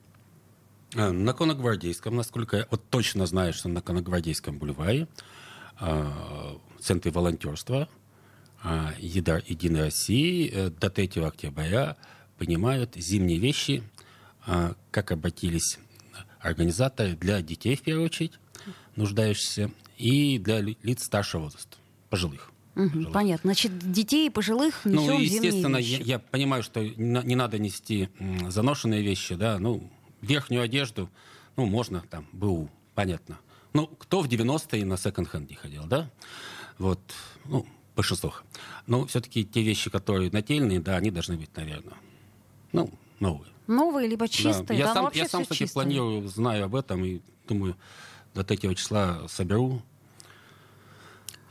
А, 0.95 1.11
На 1.11 1.33
Коногвардейском, 1.33 2.15
насколько 2.15 2.57
я 2.57 2.67
вот 2.71 2.83
точно 2.89 3.25
знаю, 3.25 3.53
что 3.53 3.69
на 3.69 3.81
Коногвардейском 3.81 4.57
бульваре 4.57 5.07
а, 5.79 6.57
в 6.77 6.81
Центре 6.81 7.11
волонтерства 7.11 7.87
а, 8.63 8.93
Единой 8.99 9.81
России 9.81 10.49
э, 10.51 10.69
до 10.69 10.89
3 10.89 11.21
октября 11.23 11.97
принимают 12.37 12.95
зимние 12.95 13.37
вещи, 13.37 13.83
как 14.89 15.11
обратились 15.11 15.77
организаторы 16.39 17.15
для 17.15 17.41
детей, 17.43 17.75
в 17.75 17.81
первую 17.83 18.05
очередь, 18.05 18.39
нуждающихся, 18.95 19.69
и 19.97 20.39
для 20.39 20.59
ли- 20.61 20.77
лиц 20.81 21.03
старшего 21.03 21.43
возраста, 21.43 21.77
пожилых. 22.09 22.50
Пожилых. 22.73 23.11
понятно. 23.11 23.47
Значит, 23.49 23.77
детей 23.91 24.29
пожилых 24.31 24.85
несем 24.85 25.05
Ну, 25.07 25.19
естественно, 25.19 25.77
я, 25.77 25.97
я 25.97 26.19
понимаю, 26.19 26.63
что 26.63 26.81
не, 26.83 27.21
не 27.23 27.35
надо 27.35 27.59
нести 27.59 28.09
заношенные 28.47 29.01
вещи, 29.01 29.35
да, 29.35 29.59
ну, 29.59 29.89
верхнюю 30.21 30.63
одежду, 30.63 31.09
ну, 31.57 31.65
можно 31.65 32.01
там, 32.09 32.27
БУ, 32.31 32.69
понятно. 32.95 33.39
Ну, 33.73 33.87
кто 33.87 34.21
в 34.21 34.27
90-е 34.27 34.85
на 34.85 34.97
секонд-хенде 34.97 35.55
ходил, 35.55 35.85
да? 35.85 36.09
Вот, 36.77 36.99
ну, 37.45 37.65
большинство. 37.95 38.33
Но 38.87 39.05
все-таки 39.05 39.45
те 39.45 39.61
вещи, 39.61 39.89
которые 39.89 40.31
нательные, 40.31 40.79
да, 40.79 40.95
они 40.97 41.11
должны 41.11 41.37
быть, 41.37 41.55
наверное, 41.55 41.97
ну, 42.71 42.89
новые. 43.19 43.51
Новые 43.67 44.07
либо 44.07 44.25
Да. 44.25 44.31
чистые. 44.31 44.79
Я 44.79 44.93
Там 44.93 45.05
сам, 45.05 45.11
я 45.13 45.27
сам, 45.27 45.43
кстати, 45.43 45.59
чистое. 45.59 45.83
планирую, 45.83 46.27
знаю 46.27 46.65
об 46.65 46.75
этом 46.75 47.03
и 47.05 47.21
думаю, 47.47 47.75
до 48.33 48.43
3 48.43 48.75
числа 48.75 49.27
соберу. 49.27 49.81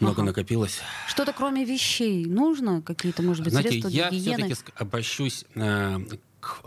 Много 0.00 0.22
Ага. 0.22 0.30
накопилось. 0.30 0.80
Что-то 1.08 1.32
кроме 1.32 1.64
вещей 1.64 2.24
нужно? 2.24 2.80
Какие-то, 2.82 3.22
может 3.22 3.44
быть, 3.44 3.52
Знаете, 3.52 3.70
средства 3.70 3.88
я 3.90 4.08
для 4.10 4.18
гигиены? 4.18 4.54
все-таки 4.54 4.72
обращусь 4.76 5.44
э, 5.54 5.98
к... 6.40 6.62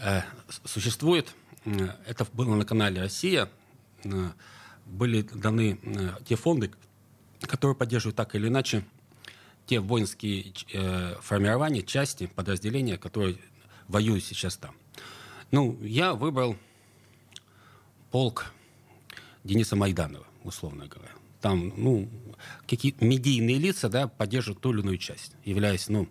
э, 0.00 0.22
существует, 0.64 1.28
э, 1.64 1.88
это 2.06 2.26
было 2.32 2.54
на 2.56 2.64
канале 2.64 3.00
«Россия», 3.00 3.48
э, 4.04 4.30
были 4.86 5.22
даны 5.22 5.78
э, 5.82 6.10
те 6.26 6.34
фонды, 6.34 6.72
которые 7.42 7.76
поддерживают 7.76 8.16
так 8.16 8.34
или 8.34 8.48
иначе 8.48 8.84
те 9.66 9.78
воинские 9.80 10.52
э, 10.72 11.14
формирования, 11.20 11.82
части, 11.82 12.26
подразделения, 12.26 12.98
которые 12.98 13.36
воюют 13.86 14.24
сейчас 14.24 14.56
там. 14.56 14.74
Ну, 15.52 15.78
я 15.82 16.14
выбрал 16.14 16.56
полк 18.10 18.46
Дениса 19.44 19.76
Майданова, 19.76 20.26
условно 20.42 20.86
говоря. 20.86 21.12
Там, 21.40 21.72
ну, 21.76 22.08
какие 22.68 22.94
медийные 23.00 23.58
лица, 23.58 23.88
да, 23.88 24.08
поддерживают 24.08 24.60
ту 24.60 24.72
или 24.72 24.80
иную 24.80 24.98
часть, 24.98 25.32
являясь, 25.44 25.88
ну, 25.88 26.08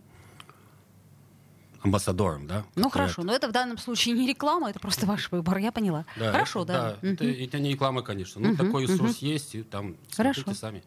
амбассадором, 1.81 2.47
да. 2.47 2.65
Ну 2.75 2.89
хорошо, 2.89 3.21
говорят. 3.21 3.25
но 3.31 3.35
это 3.35 3.47
в 3.49 3.51
данном 3.51 3.77
случае 3.77 4.15
не 4.15 4.27
реклама, 4.27 4.69
это 4.69 4.79
просто 4.79 5.05
ваш 5.05 5.31
выбор, 5.31 5.57
я 5.57 5.71
поняла. 5.71 6.05
Да, 6.15 6.31
хорошо, 6.31 6.63
это, 6.63 6.73
да. 7.01 7.09
это, 7.09 7.23
Мгм. 7.25 7.33
это 7.43 7.59
не 7.59 7.69
реклама, 7.71 8.01
конечно. 8.01 8.41
Ну, 8.41 8.49
Мгм, 8.49 8.57
такой 8.57 8.83
ресурс 8.83 9.21
мгм. 9.21 9.31
есть, 9.31 9.55
и 9.55 9.63
там 9.63 9.95
Хорошо. 10.15 10.53
сами. 10.53 10.83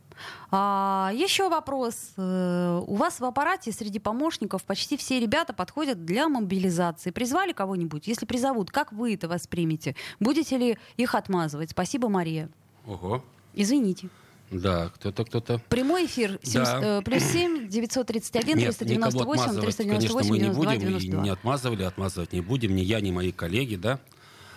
А, 0.50 1.10
еще 1.14 1.48
вопрос. 1.48 2.12
Э, 2.16 2.82
У 2.86 2.96
вас 2.96 3.20
в 3.20 3.24
аппарате 3.24 3.72
среди 3.72 3.98
помощников 3.98 4.64
почти 4.64 4.96
все 4.96 5.20
ребята 5.20 5.52
подходят 5.52 6.04
для 6.04 6.28
мобилизации. 6.28 7.10
Призвали 7.10 7.52
кого-нибудь? 7.52 8.06
Если 8.06 8.26
призовут, 8.26 8.70
как 8.70 8.92
вы 8.92 9.14
это 9.14 9.28
воспримете? 9.28 9.94
Будете 10.18 10.58
ли 10.58 10.78
их 10.96 11.14
отмазывать? 11.14 11.70
Спасибо, 11.70 12.08
Мария. 12.08 12.48
Ого. 12.86 13.24
Извините. 13.54 14.08
Да, 14.50 14.90
кто-то, 14.94 15.24
кто-то. 15.24 15.62
Прямой 15.68 16.06
эфир 16.06 16.38
семь- 16.42 16.64
Да. 16.64 16.98
э, 16.98 17.02
плюс 17.02 17.22
7 17.22 17.68
931 17.68 18.56
Нет, 18.58 18.58
никого 18.58 18.72
398 18.78 19.32
отмазывать, 19.42 19.76
398 19.76 20.18
конечно, 20.18 20.30
мы 20.30 20.38
не 20.38 20.44
92 20.44 20.64
будем, 20.64 20.72
и 20.76 20.80
92. 21.00 21.22
не 21.22 21.30
отмазывали, 21.30 21.82
отмазывать 21.84 22.32
не 22.32 22.40
будем, 22.40 22.74
ни 22.74 22.80
я, 22.80 23.00
ни 23.00 23.10
мои 23.12 23.30
коллеги, 23.32 23.76
да. 23.76 24.00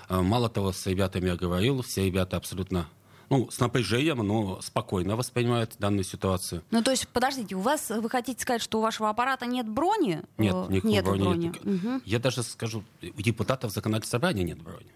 А, 0.09 0.21
Мало 0.21 0.49
того, 0.49 0.71
с 0.71 0.85
ребятами 0.87 1.27
я 1.27 1.35
говорил, 1.35 1.81
все 1.83 2.05
ребята 2.05 2.37
абсолютно, 2.37 2.87
ну, 3.29 3.49
с 3.51 3.59
напряжением, 3.59 4.17
но 4.17 4.59
спокойно 4.61 5.15
воспринимают 5.15 5.75
данную 5.79 6.03
ситуацию. 6.03 6.63
Ну, 6.71 6.81
то 6.83 6.89
есть, 6.91 7.07
подождите, 7.09 7.55
у 7.55 7.59
вас, 7.59 7.89
вы 7.89 8.09
хотите 8.09 8.41
сказать, 8.41 8.61
что 8.63 8.79
у 8.79 8.81
вашего 8.81 9.09
аппарата 9.09 9.45
нет 9.45 9.67
брони? 9.69 10.21
Нет, 10.39 10.53
Э, 10.55 10.65
никакой 10.69 10.91
нету 10.91 11.05
брони. 11.11 11.21
брони. 11.23 11.45
нет. 11.45 11.63
Мгм. 11.63 12.01
Я 12.05 12.17
даже 12.19 12.41
скажу, 12.43 12.83
у 13.01 13.21
депутатов 13.21 13.71
законодательного 13.71 14.09
собрания 14.09 14.43
нет 14.43 14.59
брони. 14.61 14.91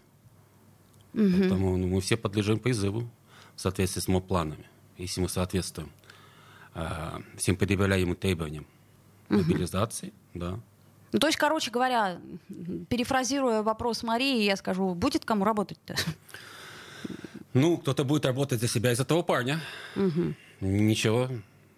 Поэтому 1.13 1.77
ну, 1.77 1.87
мы 1.87 2.01
все 2.01 2.17
подлежим 2.17 2.59
призыву 2.59 3.07
в 3.55 3.61
соответствии 3.61 4.01
с 4.01 4.07
МОП-планами. 4.07 4.65
Если 4.97 5.21
мы 5.21 5.29
соответствуем 5.29 5.91
а, 6.73 7.21
всем 7.37 7.55
предъявляемым 7.55 8.15
требованиям 8.15 8.65
мобилизации, 9.29 10.13
да, 10.33 10.59
Ну, 11.11 11.19
то 11.19 11.27
есть, 11.27 11.37
короче 11.37 11.71
говоря, 11.71 12.19
перефразируя 12.89 13.63
вопрос 13.63 14.03
Марии, 14.03 14.43
я 14.43 14.55
скажу, 14.55 14.93
будет 14.93 15.25
кому 15.25 15.45
работать-то? 15.45 15.95
Ну, 17.53 17.77
кто-то 17.77 18.03
будет 18.03 18.25
работать 18.25 18.59
за 18.61 18.67
себя 18.67 18.91
из 18.91 18.99
этого 18.99 19.23
парня. 19.23 19.59
Угу. 19.95 20.33
Ничего, 20.61 21.29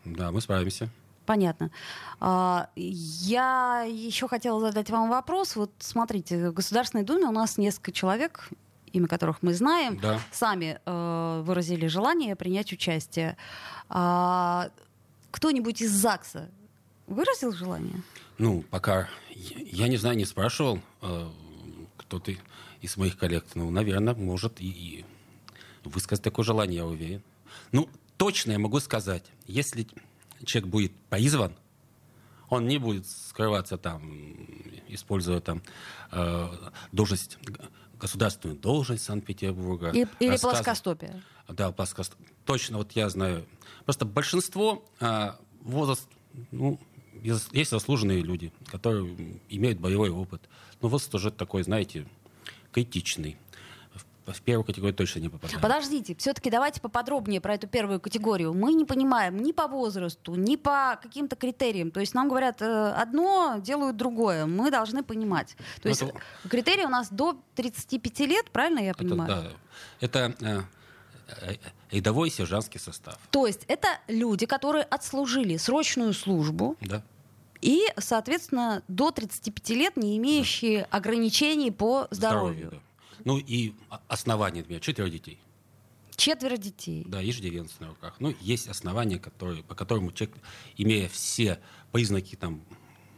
да, 0.03 0.31
мы 0.31 0.41
справимся. 0.41 0.89
Понятно. 1.25 1.69
А, 2.19 2.69
я 2.75 3.85
еще 3.87 4.27
хотела 4.27 4.59
задать 4.59 4.89
вам 4.89 5.09
вопрос. 5.09 5.55
Вот 5.55 5.71
смотрите, 5.77 6.49
в 6.49 6.53
Государственной 6.53 7.03
Думе 7.03 7.25
у 7.25 7.31
нас 7.31 7.57
несколько 7.57 7.91
человек, 7.91 8.49
имя 8.93 9.07
которых 9.07 9.41
мы 9.41 9.53
знаем, 9.53 9.99
Да. 9.99 10.19
сами 10.31 10.79
э, 10.85 11.41
выразили 11.45 11.87
желание 11.87 12.35
принять 12.35 12.71
участие. 12.73 13.37
А, 13.89 14.69
кто-нибудь 15.31 15.81
из 15.81 15.91
ЗАГСа 15.91 16.49
выразил 17.07 17.51
желание? 17.51 18.01
Ну, 18.37 18.63
пока 18.69 19.07
я 19.29 19.87
не 19.87 19.97
знаю, 19.97 20.17
не 20.17 20.25
спрашивал, 20.25 20.79
э, 21.01 21.29
кто-то 21.97 22.33
из 22.81 22.97
моих 22.97 23.17
коллег. 23.17 23.45
Ну, 23.55 23.69
наверное, 23.71 24.15
может 24.15 24.61
и, 24.61 24.67
и 24.69 25.05
высказать 25.83 26.23
такое 26.23 26.45
желание, 26.45 26.77
я 26.77 26.85
уверен. 26.85 27.21
Ну, 27.71 27.89
точно 28.17 28.51
я 28.53 28.59
могу 28.59 28.79
сказать, 28.79 29.23
если 29.45 29.87
человек 30.45 30.69
будет 30.69 30.95
призван, 31.09 31.53
он 32.49 32.67
не 32.67 32.77
будет 32.79 33.07
скрываться 33.07 33.77
там, 33.77 34.01
используя 34.87 35.39
там 35.39 35.61
э, 36.11 36.47
должность, 36.91 37.37
государственную 37.99 38.57
должность 38.57 39.03
Санкт-Петербурга. 39.03 39.89
И- 39.89 40.05
или 40.19 40.29
рассказывать- 40.29 40.41
плоскостопие? 40.41 41.23
Да, 41.47 41.71
плоскост... 41.71 42.15
Точно, 42.45 42.77
вот 42.77 42.93
я 42.93 43.09
знаю. 43.09 43.45
Просто 43.85 44.05
большинство 44.05 44.85
а, 44.99 45.39
возраст, 45.61 46.07
ну, 46.51 46.79
есть 47.21 47.69
заслуженные 47.69 48.21
люди, 48.21 48.51
которые 48.67 49.35
имеют 49.49 49.79
боевой 49.79 50.09
опыт. 50.09 50.41
Но 50.81 50.89
возраст 50.89 51.13
уже 51.15 51.31
такой, 51.31 51.63
знаете, 51.63 52.07
критичный. 52.71 53.37
В, 54.33 54.41
первую 54.41 54.63
категорию 54.65 54.95
точно 54.95 55.19
не 55.19 55.29
попадает. 55.29 55.61
Подождите, 55.61 56.15
все-таки 56.15 56.49
давайте 56.49 56.81
поподробнее 56.81 57.41
про 57.41 57.55
эту 57.55 57.67
первую 57.67 57.99
категорию. 57.99 58.53
Мы 58.53 58.73
не 58.73 58.85
понимаем 58.85 59.37
ни 59.37 59.51
по 59.51 59.67
возрасту, 59.67 60.35
ни 60.35 60.55
по 60.55 60.99
каким-то 61.01 61.35
критериям. 61.35 61.91
То 61.91 61.99
есть 61.99 62.13
нам 62.13 62.29
говорят 62.29 62.61
э, 62.61 62.91
одно, 62.91 63.57
делают 63.59 63.97
другое. 63.97 64.45
Мы 64.45 64.71
должны 64.71 65.03
понимать. 65.03 65.55
То 65.57 65.81
Ну, 65.85 65.89
есть 65.89 66.01
это- 66.01 66.13
критерий 66.49 66.85
у 66.85 66.89
нас 66.89 67.09
до 67.09 67.37
35 67.55 68.25
лет, 68.25 68.49
правильно 68.51 68.79
я 68.79 68.91
Это, 68.91 68.99
понимаю? 68.99 69.29
да, 69.29 69.43
это 69.99 70.35
э, 70.41 70.61
э, 71.41 71.55
рядовой 71.91 72.29
сержантский 72.29 72.79
состав. 72.79 73.17
То 73.31 73.47
есть 73.47 73.63
это 73.67 73.87
люди, 74.07 74.45
которые 74.45 74.83
отслужили 74.83 75.57
срочную 75.57 76.13
службу 76.13 76.75
Да. 76.81 77.01
и, 77.61 77.83
соответственно, 77.97 78.83
до 78.87 79.11
35 79.11 79.75
лет 79.75 79.97
не 79.97 80.17
имеющие 80.17 80.83
ограничений 80.91 81.71
по 81.71 82.07
здоровью. 82.11 82.69
да. 82.71 82.77
Ну 83.25 83.37
и 83.37 83.73
о- 83.89 83.99
основания, 84.07 84.59
например, 84.59 84.81
четверо 84.81 85.09
детей. 85.09 85.39
Четверо 86.15 86.57
детей. 86.57 87.03
Да, 87.07 87.23
иждивенцы 87.23 87.75
на 87.79 87.87
руках. 87.89 88.17
Ну, 88.19 88.35
есть 88.41 88.67
основания, 88.67 89.19
которые, 89.19 89.63
по 89.63 89.73
которым 89.75 90.11
человек, 90.13 90.37
имея 90.75 91.07
все 91.07 91.59
признаки 91.93 92.35
там, 92.35 92.61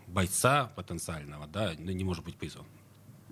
бойца 0.07 0.67
потенциального, 0.75 1.47
да, 1.47 1.73
ну, 1.79 1.91
не 1.91 2.03
может 2.03 2.23
быть 2.23 2.35
призван. 2.35 2.65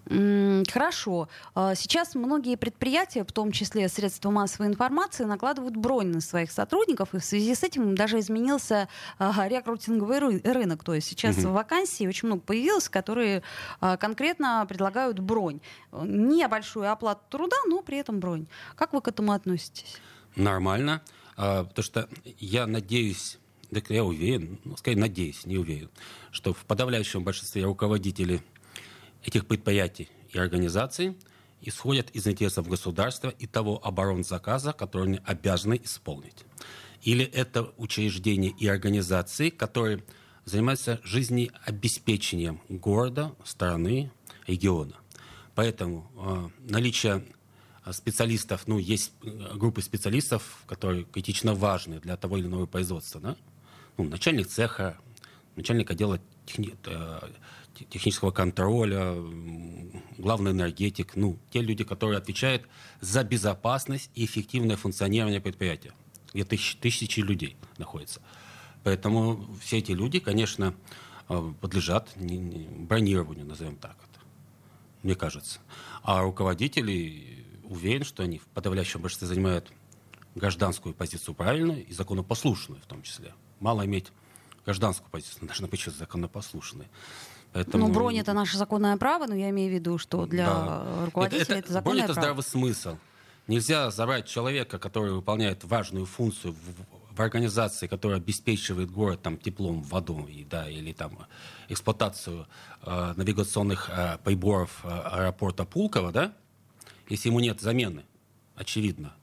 Хорошо. 0.10 1.30
А, 1.54 1.76
Сейчас 1.76 2.16
многие 2.16 2.56
предприятия, 2.58 3.24
в 3.24 3.32
том 3.32 3.52
числе 3.52 3.88
средства 3.90 4.32
массовой 4.32 4.68
информации, 4.68 5.24
накладывают 5.24 5.76
бронь 5.76 6.08
на 6.08 6.20
своих 6.22 6.52
сотрудников, 6.52 7.14
и 7.14 7.20
в 7.20 7.24
связи 7.26 7.54
с 7.54 7.64
этим 7.64 7.94
даже 7.96 8.20
изменился 8.20 8.90
а, 9.20 9.48
рекрутинговый 9.48 10.18
ры- 10.20 10.52
рынок. 10.52 10.84
То 10.84 10.94
есть 10.96 11.08
сейчас 11.08 11.38
Мгм. 11.38 11.54
вакансий 11.54 12.08
очень 12.08 12.28
много 12.28 12.42
появилось, 12.42 12.90
которые 12.90 13.44
а, 13.82 13.98
конкретно 13.98 14.66
предлагают 14.68 15.20
бронь. 15.20 15.60
Небольшую 15.92 16.92
оплату 16.92 17.22
труда, 17.30 17.58
но 17.68 17.82
при 17.84 17.98
этом 17.98 18.20
бронь. 18.20 18.48
Как 18.76 18.94
вы 18.94 19.02
к 19.02 19.08
этому 19.08 19.32
относитесь? 19.32 19.98
Нормально, 20.36 21.02
потому 21.36 21.84
что 21.84 22.08
я 22.40 22.66
надеюсь, 22.68 23.38
я 23.90 24.04
уверен, 24.04 24.60
ну, 24.64 24.76
скорее 24.78 24.98
надеюсь, 24.98 25.46
не 25.46 25.58
уверен, 25.58 25.90
что 26.32 26.54
в 26.54 26.66
подавляющем 26.66 27.24
большинстве 27.24 27.64
руководителей 27.64 28.42
этих 29.24 29.46
предприятий 29.48 30.10
и 30.32 30.38
организаций 30.38 31.16
исходят 31.62 32.10
из 32.12 32.28
интересов 32.28 32.68
государства 32.68 33.30
и 33.30 33.48
того 33.48 33.86
оборонзаказа, 33.86 34.74
который 34.74 35.08
они 35.08 35.20
обязаны 35.26 35.80
исполнить. 35.84 36.46
Или 37.02 37.26
это 37.26 37.74
учреждения 37.78 38.50
и 38.50 38.68
организации, 38.68 39.50
которые 39.50 40.04
занимаются 40.46 41.00
жизнеобеспечением 41.04 42.62
города, 42.70 43.36
страны, 43.44 44.12
региона. 44.48 44.96
Поэтому 45.56 46.10
э, 46.16 46.70
наличие 46.70 47.26
э, 47.86 47.92
специалистов, 47.94 48.64
ну, 48.66 48.78
есть 48.78 49.14
э, 49.24 49.56
группы 49.56 49.82
специалистов, 49.82 50.64
которые 50.66 51.04
критично 51.04 51.54
важны 51.54 52.00
для 52.00 52.18
того 52.18 52.38
или 52.38 52.48
иного 52.48 52.66
производства, 52.66 53.22
да? 53.22 53.36
Ну, 53.98 54.06
начальник 54.06 54.48
цеха, 54.48 54.98
начальник 55.56 55.92
отдела 55.92 56.20
техни- 56.50 56.76
э, 56.86 57.30
те- 57.76 57.86
технического 57.86 58.32
контроля, 58.32 59.16
главный 60.18 60.52
энергетик, 60.52 61.16
ну, 61.16 61.38
те 61.52 61.62
люди, 61.62 61.84
которые 61.84 62.18
отвечают 62.18 62.68
за 63.02 63.24
безопасность 63.24 64.10
и 64.16 64.26
эффективное 64.26 64.76
функционирование 64.76 65.40
предприятия, 65.40 65.94
где 66.34 66.44
тысяч- 66.44 66.78
тысячи 66.80 67.20
людей 67.20 67.56
находятся. 67.78 68.22
Поэтому 68.84 69.48
все 69.62 69.78
эти 69.78 69.92
люди, 69.92 70.20
конечно, 70.20 70.74
э, 71.32 71.54
подлежат 71.62 72.10
бронированию, 72.16 73.46
назовем 73.46 73.76
так 73.76 73.96
это, 74.12 74.20
мне 75.04 75.16
кажется. 75.16 75.60
А 76.02 76.24
руководители, 76.24 77.46
уверен, 77.64 78.04
что 78.04 78.24
они 78.24 78.40
в 78.40 78.48
подавляющем 78.48 79.00
большинстве 79.02 79.28
занимают 79.28 79.72
гражданскую 80.34 80.96
позицию 80.96 81.36
правильную 81.36 81.86
и 81.86 81.94
законопослушную 81.94 82.82
в 82.82 82.86
том 82.86 83.04
числе. 83.04 83.34
Мало 83.60 83.86
иметь 83.86 84.12
гражданскую 84.70 85.10
позицию, 85.10 85.48
должна 85.48 85.68
быть 85.68 85.80
еще 85.80 85.90
законопослушной. 85.92 86.88
Поэтому... 87.54 87.88
Ну, 87.88 87.94
бронь 87.94 88.20
это 88.20 88.34
наше 88.34 88.58
законное 88.58 88.96
право, 88.98 89.26
но 89.26 89.34
я 89.34 89.50
имею 89.50 89.72
в 89.72 89.74
виду, 89.74 89.98
что 89.98 90.28
для 90.28 90.46
Да. 90.46 91.06
руководителя 91.06 91.58
это, 91.58 91.68
бронь 91.68 91.74
законное 91.74 92.04
это 92.04 92.14
право. 92.14 92.22
здравый 92.22 92.44
смысл. 92.44 92.98
Нельзя 93.48 93.90
забрать 93.90 94.28
человека, 94.28 94.78
который 94.78 95.12
выполняет 95.12 95.64
важную 95.64 96.06
функцию 96.06 96.54
в, 96.54 97.18
в 97.18 97.22
организации, 97.22 97.88
которая 97.88 98.20
обеспечивает 98.20 98.92
город 98.92 99.24
там, 99.24 99.38
теплом, 99.38 99.82
водой, 99.82 100.46
да, 100.48 100.70
или 100.70 100.94
там, 100.94 101.18
эксплуатацию 101.68 102.46
э, 102.84 103.14
навигационных 103.18 103.90
э, 103.90 104.20
приборов 104.24 104.82
э, 104.84 104.88
аэропорта 104.88 105.66
Пулково, 105.66 106.12
да, 106.12 106.34
если 107.10 107.30
ему 107.30 107.40
нет 107.40 107.60
замены, 107.60 108.04
очевидно, 108.56 109.14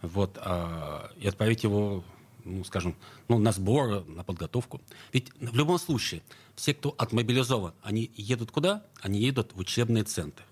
вот, 0.00 0.38
а, 0.40 1.10
и 1.18 1.28
отправить 1.28 1.64
его, 1.64 2.02
ну, 2.46 2.64
скажем, 2.64 2.94
ну, 3.28 3.38
на 3.38 3.52
сбор, 3.52 4.06
на 4.06 4.22
подготовку. 4.22 4.80
Ведь 5.12 5.30
в 5.40 5.56
любом 5.56 5.78
случае, 5.78 6.22
все, 6.54 6.72
кто 6.72 6.94
отмобилизован, 6.96 7.74
они 7.82 8.10
едут 8.16 8.50
куда? 8.50 8.84
Они 9.02 9.20
едут 9.20 9.52
в 9.54 9.58
учебные 9.58 10.04
центры. 10.04 10.44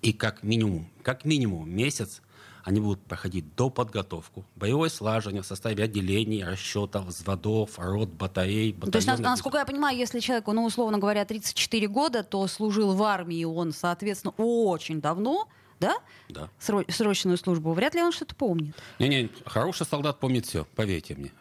И 0.00 0.12
как 0.12 0.42
минимум, 0.42 0.88
как 1.02 1.24
минимум 1.24 1.68
месяц 1.68 2.22
они 2.64 2.80
будут 2.80 3.00
проходить 3.00 3.54
до 3.56 3.70
подготовку, 3.70 4.44
боевое 4.54 4.90
слаживание 4.90 5.42
в 5.42 5.46
составе 5.46 5.84
отделений, 5.84 6.44
расчетов, 6.44 7.06
взводов, 7.06 7.78
рот, 7.78 8.10
батарей, 8.10 8.76
Ну, 8.78 8.90
То 8.90 8.98
есть, 8.98 9.08
насколько 9.18 9.56
я 9.56 9.64
понимаю, 9.64 9.96
если 9.96 10.20
человеку, 10.20 10.52
ну, 10.52 10.64
условно 10.64 10.98
говоря, 10.98 11.24
34 11.24 11.88
года, 11.88 12.22
то 12.22 12.46
служил 12.46 12.94
в 12.94 13.02
армии 13.02 13.42
он, 13.44 13.72
соответственно, 13.72 14.34
очень 14.36 15.00
давно, 15.00 15.48
да? 15.80 15.96
Да. 16.28 16.48
Сро- 16.60 16.90
срочную 16.90 17.36
службу. 17.38 17.72
Вряд 17.72 17.94
ли 17.94 18.02
он 18.02 18.12
что-то 18.12 18.34
помнит. 18.34 18.74
Не-не, 18.98 19.30
хороший 19.46 19.86
солдат 19.86 20.20
помнит 20.20 20.46
все, 20.46 20.64
поверьте 20.76 21.14
мне. 21.14 21.32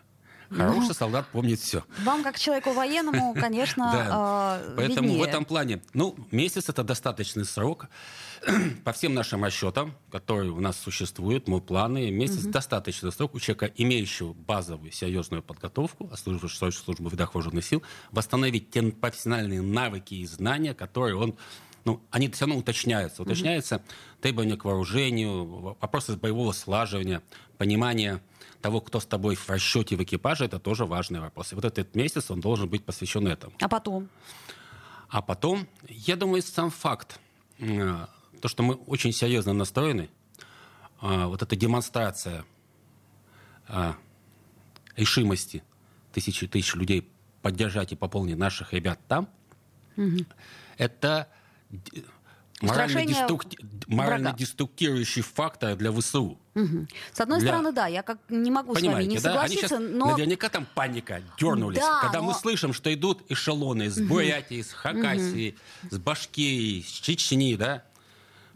Ну. 0.50 0.60
Хороший 0.60 0.96
солдат 0.96 1.28
помнит 1.34 1.60
все. 1.60 1.84
Вам, 2.06 2.24
как 2.24 2.40
человеку 2.40 2.72
военному, 2.72 3.34
конечно, 3.38 3.92
Да. 3.92 4.08
а, 4.10 4.74
Поэтому 4.78 5.10
виднее. 5.10 5.20
в 5.20 5.28
этом 5.28 5.44
плане, 5.44 5.82
ну, 5.94 6.16
месяц 6.32 6.70
это 6.70 6.84
достаточный 6.86 7.44
срок. 7.44 7.88
По 8.86 8.94
всем 8.94 9.14
нашим 9.14 9.44
расчетам, 9.44 9.94
которые 10.10 10.52
у 10.52 10.62
нас 10.62 10.78
существуют, 10.80 11.50
мы 11.50 11.60
планы, 11.60 12.12
месяц 12.12 12.44
достаточный 12.44 13.12
срок 13.12 13.36
у 13.36 13.42
человека, 13.42 13.70
имеющего 13.76 14.32
базовую 14.32 14.94
серьезную 14.94 15.44
подготовку, 15.44 16.10
службу 16.16 17.10
в 17.10 17.12
видах 17.12 17.34
вооруженных 17.34 17.66
сил, 17.66 17.84
восстановить 18.12 18.70
те 18.72 18.84
профессиональные 18.84 19.62
навыки 19.62 20.14
и 20.14 20.26
знания, 20.26 20.74
которые 20.74 21.18
он 21.18 21.36
ну, 21.88 22.02
они 22.12 22.28
все 22.30 22.46
равно 22.46 22.60
уточняются. 22.60 23.24
Уточняются 23.24 23.82
требования 24.20 24.58
к 24.58 24.66
вооружению, 24.66 25.46
вопросы 25.80 26.18
боевого 26.18 26.52
слаживания, 26.52 27.22
понимание 27.58 28.22
того, 28.62 28.82
кто 28.82 29.00
с 29.00 29.06
тобой 29.06 29.36
в 29.36 29.50
расчете 29.50 29.96
в 29.96 30.04
экипаже, 30.04 30.44
это 30.44 30.60
тоже 30.60 30.84
важный 30.86 31.22
вопрос. 31.22 31.54
И 31.54 31.56
вот 31.56 31.64
этот 31.64 31.96
месяц, 31.96 32.30
он 32.30 32.42
должен 32.42 32.68
быть 32.68 32.84
посвящен 32.84 33.26
этому. 33.26 33.54
А 33.62 33.70
потом? 33.70 34.10
А 35.08 35.22
потом, 35.22 35.66
я 35.88 36.18
думаю, 36.18 36.42
сам 36.42 36.72
факт, 36.72 37.22
э, 37.60 38.06
то, 38.42 38.48
что 38.50 38.64
мы 38.64 38.74
очень 38.74 39.14
серьезно 39.14 39.54
настроены, 39.54 40.10
э, 41.02 41.26
вот 41.26 41.42
эта 41.42 41.56
демонстрация 41.56 42.44
э, 43.70 43.94
решимости 44.98 45.64
тысячи 46.12 46.48
тысяч 46.48 46.76
людей 46.76 47.10
поддержать 47.42 47.94
и 47.94 47.96
пополнить 47.96 48.38
наших 48.38 48.74
ребят 48.74 49.00
там, 49.08 49.30
Это 50.78 51.28
д- 51.70 52.04
морально-деструк- 52.62 53.58
морально-деструктирующий 53.88 55.22
фактор 55.22 55.76
для 55.76 55.92
ВСУ. 55.92 56.40
С 57.14 57.20
одной 57.22 57.40
Для- 57.40 57.50
стороны, 57.50 57.72
да, 57.72 57.86
я 57.88 58.02
как 58.02 58.18
не 58.30 58.50
могу 58.50 58.74
с 58.74 58.76
вами 58.76 58.86
Понимаете, 58.88 59.10
не 59.12 59.20
да? 59.20 59.34
Согласиться, 59.34 59.80
но 59.80 60.12
наверняка 60.12 60.50
там 60.50 60.66
паника, 60.74 61.22
дернулись. 61.40 61.78
Да, 61.78 62.02
когда 62.02 62.20
но- 62.20 62.26
мы 62.28 62.34
слышим, 62.34 62.74
что 62.74 62.92
идут 62.94 63.24
эшелоны 63.30 63.84
из 63.84 64.00
Бурятии, 64.00 64.58
из 64.58 64.72
Хакасии, 64.74 65.56
с 65.92 65.98
Башкирии, 66.00 66.82
с 66.82 66.88
Чечни, 66.92 67.56
да? 67.56 67.84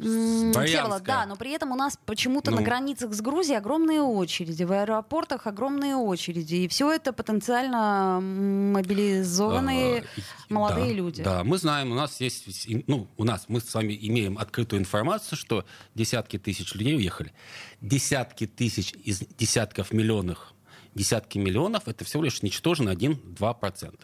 Всеволод, 0.02 1.04
да, 1.04 1.26
но 1.26 1.36
при 1.36 1.52
этом 1.52 1.72
у 1.72 1.76
нас 1.76 1.98
почему-то 2.06 2.52
Ну. 2.52 2.58
на 2.58 2.64
границах 2.64 3.14
с 3.14 3.22
Грузией 3.22 3.58
огромные 3.58 4.02
очереди, 4.02 4.64
в 4.64 4.72
аэропортах 4.72 5.48
огромные 5.48 5.96
очереди, 5.96 6.56
и 6.56 6.68
все 6.68 6.92
это 6.92 7.14
потенциально 7.14 8.20
мобилизованные 8.22 10.02
А, 10.02 10.54
молодые 10.54 10.90
да, 10.90 10.94
люди. 10.94 11.24
Да, 11.24 11.44
мы 11.44 11.58
знаем, 11.58 11.92
у 11.92 11.96
нас 11.96 12.20
есть, 12.20 12.68
ну, 12.88 13.08
у 13.18 13.24
нас, 13.24 13.46
мы 13.48 13.62
с 13.62 13.74
вами 13.74 13.98
имеем 14.02 14.38
открытую 14.38 14.80
информацию, 14.80 15.38
что 15.38 15.66
десятки 15.96 16.38
тысяч 16.40 16.74
людей 16.74 16.96
уехали. 16.96 17.34
Десятки 17.82 18.48
тысяч 18.48 18.94
из 19.04 19.20
десятков 19.38 19.92
миллионов, 19.92 20.54
десятки 20.96 21.38
миллионов, 21.38 21.88
это 21.88 22.04
всего 22.06 22.24
лишь 22.24 22.42
ничтожно 22.42 22.90
1-2%. 22.90 24.00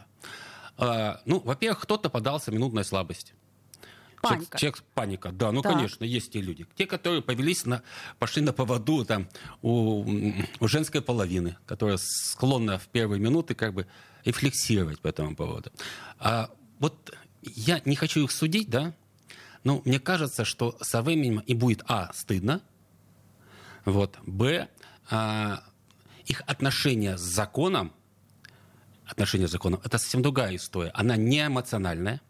А, 0.77 1.21
ну, 1.25 1.39
во-первых, 1.39 1.81
кто-то 1.81 2.09
подался 2.09 2.51
минутной 2.51 2.85
слабости. 2.85 3.33
Человек- 4.27 4.49
Паника. 4.49 4.57
Человек, 4.59 4.83
паника, 4.93 5.31
да, 5.31 5.51
ну 5.51 5.61
Так. 5.61 5.73
конечно, 5.73 6.03
есть 6.03 6.31
те 6.31 6.41
люди. 6.41 6.65
Те, 6.75 6.85
которые 6.85 7.21
повелись 7.21 7.65
на, 7.65 7.81
пошли 8.19 8.41
на 8.41 8.53
поводу 8.53 9.05
там, 9.05 9.27
у, 9.61 10.03
у 10.59 10.67
женской 10.67 11.01
половины, 11.01 11.57
которая 11.65 11.97
склонна 11.99 12.77
в 12.77 12.87
первые 12.87 13.19
минуты 13.19 13.55
как 13.55 13.73
бы 13.73 13.87
рефлексировать 14.25 14.99
по 14.99 15.07
этому 15.07 15.35
поводу. 15.35 15.71
А 16.19 16.49
вот 16.79 17.13
я 17.43 17.81
не 17.85 17.95
хочу 17.95 18.23
их 18.23 18.31
судить, 18.31 18.69
да, 18.69 18.93
но 19.63 19.81
мне 19.85 19.99
кажется, 19.99 20.45
что 20.45 20.77
со 20.81 21.01
временем 21.01 21.39
и 21.39 21.53
будет, 21.53 21.83
а, 21.87 22.11
стыдно, 22.13 22.61
вот, 23.85 24.17
б, 24.25 24.67
а, 25.09 25.63
их 26.25 26.41
отношение 26.45 27.17
с 27.17 27.21
законом, 27.21 27.93
отношение 29.05 29.47
с 29.47 29.51
законом, 29.51 29.79
это 29.83 29.97
совсем 29.97 30.21
другая 30.21 30.55
история. 30.55 30.91
Она 30.93 31.15
не 31.15 31.45
эмоциональная. 31.45 32.21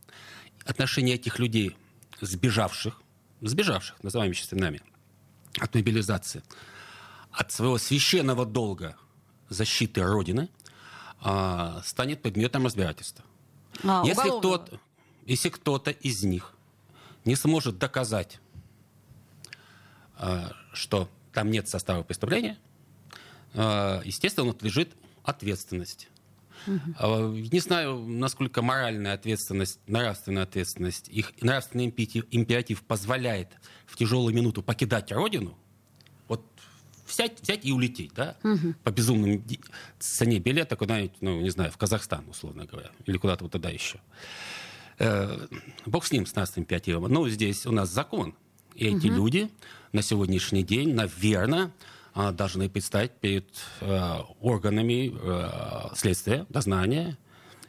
Отношение 0.65 1.15
этих 1.15 1.39
людей, 1.39 1.75
сбежавших, 2.21 3.01
сбежавших, 3.41 4.01
называем 4.03 4.31
именами, 4.31 4.81
от 5.59 5.73
мобилизации, 5.75 6.43
от 7.31 7.51
своего 7.51 7.77
священного 7.77 8.45
долга 8.45 8.95
защиты 9.49 10.03
Родины, 10.03 10.49
а, 11.21 11.81
станет 11.83 12.21
предметом 12.21 12.65
разбирательства. 12.65 13.23
А, 13.83 14.03
если, 14.05 14.29
кто-то, 14.29 14.79
если 15.25 15.49
кто-то 15.49 15.91
из 15.91 16.23
них 16.23 16.53
не 17.25 17.35
сможет 17.35 17.77
доказать, 17.77 18.39
а, 20.15 20.51
что 20.73 21.09
там 21.33 21.51
нет 21.51 21.67
состава 21.67 22.03
преступления, 22.03 22.57
а, 23.53 24.01
естественно, 24.03 24.47
он 24.47 24.53
подлежит 24.53 24.93
ответственности. 25.23 26.07
А, 26.97 27.29
Не 27.31 27.59
знаю, 27.59 27.99
насколько 27.99 28.61
моральная 28.61 29.13
ответственность, 29.13 29.79
нравственная 29.87 30.43
ответственность, 30.43 31.07
их 31.09 31.31
нравственный 31.41 31.85
императив, 31.85 32.83
позволяет 32.83 33.49
в 33.85 33.95
тяжелую 33.97 34.33
минуту 34.35 34.61
покидать 34.63 35.11
родину, 35.11 35.57
вот 36.27 36.45
взять, 37.07 37.41
взять 37.41 37.65
и 37.65 37.71
улететь, 37.71 38.13
да, 38.13 38.37
по 38.83 38.91
безумным 38.91 39.41
ди- 39.43 39.59
цене 39.99 40.39
билета 40.39 40.75
куда-нибудь, 40.75 41.21
ну, 41.21 41.41
не 41.41 41.49
знаю, 41.49 41.71
в 41.71 41.77
Казахстан, 41.77 42.27
условно 42.29 42.65
говоря, 42.65 42.91
или 43.05 43.17
куда-то 43.17 43.43
вот 43.45 43.53
туда 43.53 43.69
еще. 43.69 43.99
Э, 44.99 45.47
Бог 45.85 46.05
с 46.05 46.11
ним, 46.11 46.25
с 46.25 46.35
нравственным 46.35 46.63
императивом. 46.63 47.11
Но 47.11 47.27
здесь 47.29 47.65
у 47.65 47.71
нас 47.71 47.89
закон. 47.89 48.33
И 48.73 48.85
эти 48.85 49.07
люди 49.07 49.49
на 49.91 50.01
сегодняшний 50.01 50.63
день, 50.63 50.93
наверное, 50.93 51.71
должны 52.33 52.69
предстать 52.69 53.11
перед 53.19 53.47
э, 53.81 54.19
органами 54.41 55.13
э, 55.13 55.95
следствия, 55.95 56.45
дознания, 56.49 57.17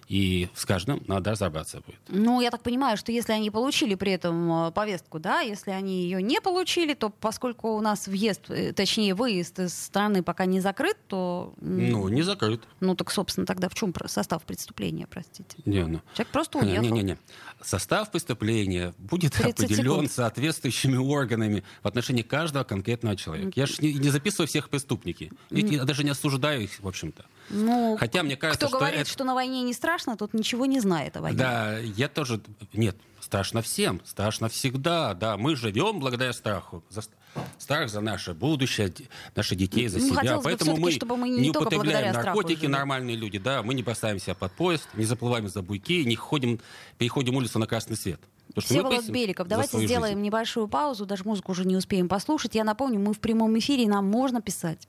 и 0.08 0.48
с 0.54 0.64
каждым 0.64 1.02
надо 1.06 1.32
разобраться 1.32 1.82
будет. 1.86 1.98
Ну, 2.08 2.40
я 2.40 2.50
так 2.50 2.62
понимаю, 2.62 2.96
что 2.96 3.12
если 3.12 3.32
они 3.32 3.50
получили 3.50 3.94
при 3.94 4.12
этом 4.12 4.68
э, 4.68 4.72
повестку, 4.72 5.18
да, 5.18 5.40
если 5.40 5.70
они 5.70 6.02
ее 6.02 6.22
не 6.22 6.40
получили, 6.40 6.94
то 6.94 7.10
поскольку 7.10 7.76
у 7.76 7.80
нас 7.80 8.08
въезд, 8.08 8.50
э, 8.50 8.72
точнее 8.72 9.14
выезд 9.14 9.58
из 9.58 9.74
страны 9.74 10.22
пока 10.22 10.46
не 10.46 10.60
закрыт, 10.60 10.96
то, 11.08 11.52
Ну, 11.60 12.08
не 12.08 12.22
закрыт. 12.22 12.62
ну 12.80 12.94
так, 12.94 13.10
собственно, 13.10 13.46
тогда 13.46 13.68
в 13.68 13.74
чем 13.74 13.92
состав 14.06 14.44
преступления, 14.44 15.06
простите? 15.06 15.56
Не, 15.66 15.84
ну. 15.84 16.00
Человек 16.14 16.32
просто 16.32 16.58
уехал. 16.58 16.82
Не-не-не. 16.82 17.18
Состав 17.62 18.10
преступления 18.10 18.94
будет 18.98 19.32
30 19.34 19.52
определен 19.64 19.92
секунд. 19.94 20.12
соответствующими 20.12 20.96
органами 20.96 21.64
в 21.82 21.88
отношении 21.88 22.22
каждого 22.22 22.64
конкретного 22.64 23.16
человека. 23.16 23.52
Я 23.56 23.66
же 23.66 23.74
не, 23.80 23.92
не 23.94 24.08
записываю 24.08 24.48
всех 24.48 24.70
преступники. 24.70 25.30
Я 25.50 25.84
даже 25.84 26.04
не 26.04 26.10
осуждаю 26.10 26.62
их, 26.62 26.80
в 26.80 26.88
общем-то. 26.88 27.26
Ну, 27.50 27.96
Хотя 27.98 28.22
мне 28.22 28.36
кажется, 28.36 28.66
кто 28.66 28.68
что 28.68 28.78
говорит, 28.78 29.00
это- 29.00 29.10
что 29.10 29.24
на 29.24 29.34
войне 29.34 29.62
не 29.62 29.72
страшно, 29.72 30.16
тот 30.16 30.34
ничего 30.34 30.66
не 30.66 30.80
знает 30.80 31.16
о 31.16 31.22
войне. 31.22 31.38
Да, 31.38 31.78
я 31.78 32.08
тоже... 32.08 32.40
Нет, 32.72 32.96
страшно 33.20 33.62
всем, 33.62 34.00
страшно 34.04 34.48
всегда. 34.48 35.14
Да, 35.14 35.36
мы 35.36 35.56
живем 35.56 35.98
благодаря 36.00 36.32
страху. 36.32 36.84
За 36.90 37.00
ст- 37.02 37.10
страх 37.58 37.88
за 37.88 38.00
наше 38.00 38.34
будущее, 38.34 38.92
наших 39.34 39.56
детей, 39.58 39.88
за 39.88 39.98
Ну, 39.98 40.08
себя. 40.08 40.40
Поэтому 40.42 40.76
мы 40.76 40.92
чтобы 40.92 41.16
мы 41.16 41.28
не 41.28 41.40
не 41.40 41.50
употребляем 41.50 42.12
наркотики, 42.14 42.66
нормальные 42.66 43.16
люди. 43.16 43.38
Да, 43.38 43.62
мы 43.62 43.74
не 43.74 43.82
бросаем 43.82 44.18
себя 44.18 44.34
под 44.34 44.52
поезд, 44.52 44.86
не 44.94 45.04
заплываем 45.04 45.48
за 45.48 45.62
буйки, 45.62 46.04
не 46.04 46.16
ходим, 46.16 46.60
переходим 46.98 47.34
улицу 47.36 47.58
на 47.58 47.66
красный 47.66 47.96
свет. 47.96 48.20
Что 48.52 48.60
Всеволод 48.62 49.08
Беликов, 49.08 49.46
давайте 49.46 49.78
сделаем 49.86 50.14
жизнь. 50.14 50.22
небольшую 50.22 50.68
паузу, 50.68 51.04
даже 51.06 51.24
музыку 51.24 51.52
уже 51.52 51.64
не 51.66 51.76
успеем 51.76 52.08
послушать. 52.08 52.54
Я 52.54 52.64
напомню, 52.64 52.98
мы 52.98 53.12
в 53.12 53.20
прямом 53.20 53.58
эфире, 53.58 53.84
и 53.84 53.88
нам 53.88 54.06
можно 54.06 54.40
писать. 54.40 54.88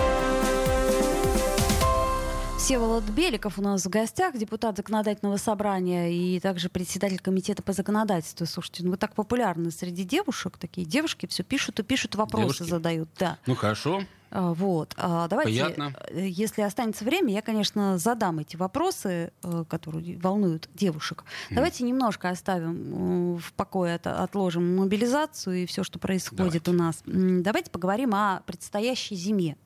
Всеволод 2.63 3.03
Беликов 3.05 3.57
у 3.57 3.61
нас 3.61 3.83
в 3.85 3.89
гостях, 3.89 4.37
депутат 4.37 4.77
законодательного 4.77 5.37
собрания 5.37 6.13
и 6.13 6.39
также 6.39 6.69
председатель 6.69 7.19
комитета 7.19 7.63
по 7.63 7.73
законодательству. 7.73 8.45
Слушайте, 8.45 8.83
ну 8.83 8.91
вы 8.91 8.97
так 8.97 9.15
популярны 9.15 9.71
среди 9.71 10.03
девушек, 10.03 10.57
такие 10.59 10.85
девушки 10.85 11.25
все 11.25 11.43
пишут 11.43 11.79
и 11.79 11.83
пишут, 11.83 12.15
вопросы 12.15 12.59
Девушки? 12.59 12.69
задают. 12.69 13.09
Да. 13.17 13.37
Ну, 13.47 13.55
хорошо. 13.55 14.03
А, 14.29 14.53
Вот. 14.53 14.93
А, 14.97 15.27
Давайте, 15.27 15.51
Приятно. 15.51 15.93
э, 16.11 16.27
если 16.27 16.61
останется 16.61 17.03
время, 17.03 17.33
я, 17.33 17.41
конечно, 17.41 17.97
задам 17.97 18.39
эти 18.39 18.55
вопросы, 18.55 19.33
э, 19.43 19.65
которые 19.67 20.17
волнуют 20.19 20.69
девушек. 20.75 21.25
Давайте 21.49 21.83
немножко 21.83 22.29
оставим 22.29 23.35
э, 23.35 23.39
в 23.39 23.53
покое, 23.53 23.95
от- 23.95 24.07
отложим 24.07 24.77
мобилизацию 24.77 25.63
и 25.63 25.65
все, 25.65 25.83
что 25.83 25.97
происходит 25.99 26.63
Давайте. 26.63 26.71
у 26.71 26.73
нас. 26.75 27.01
Давайте 27.05 27.71
поговорим 27.71 28.13
о 28.13 28.41
предстоящей 28.45 29.15
зиме. 29.15 29.57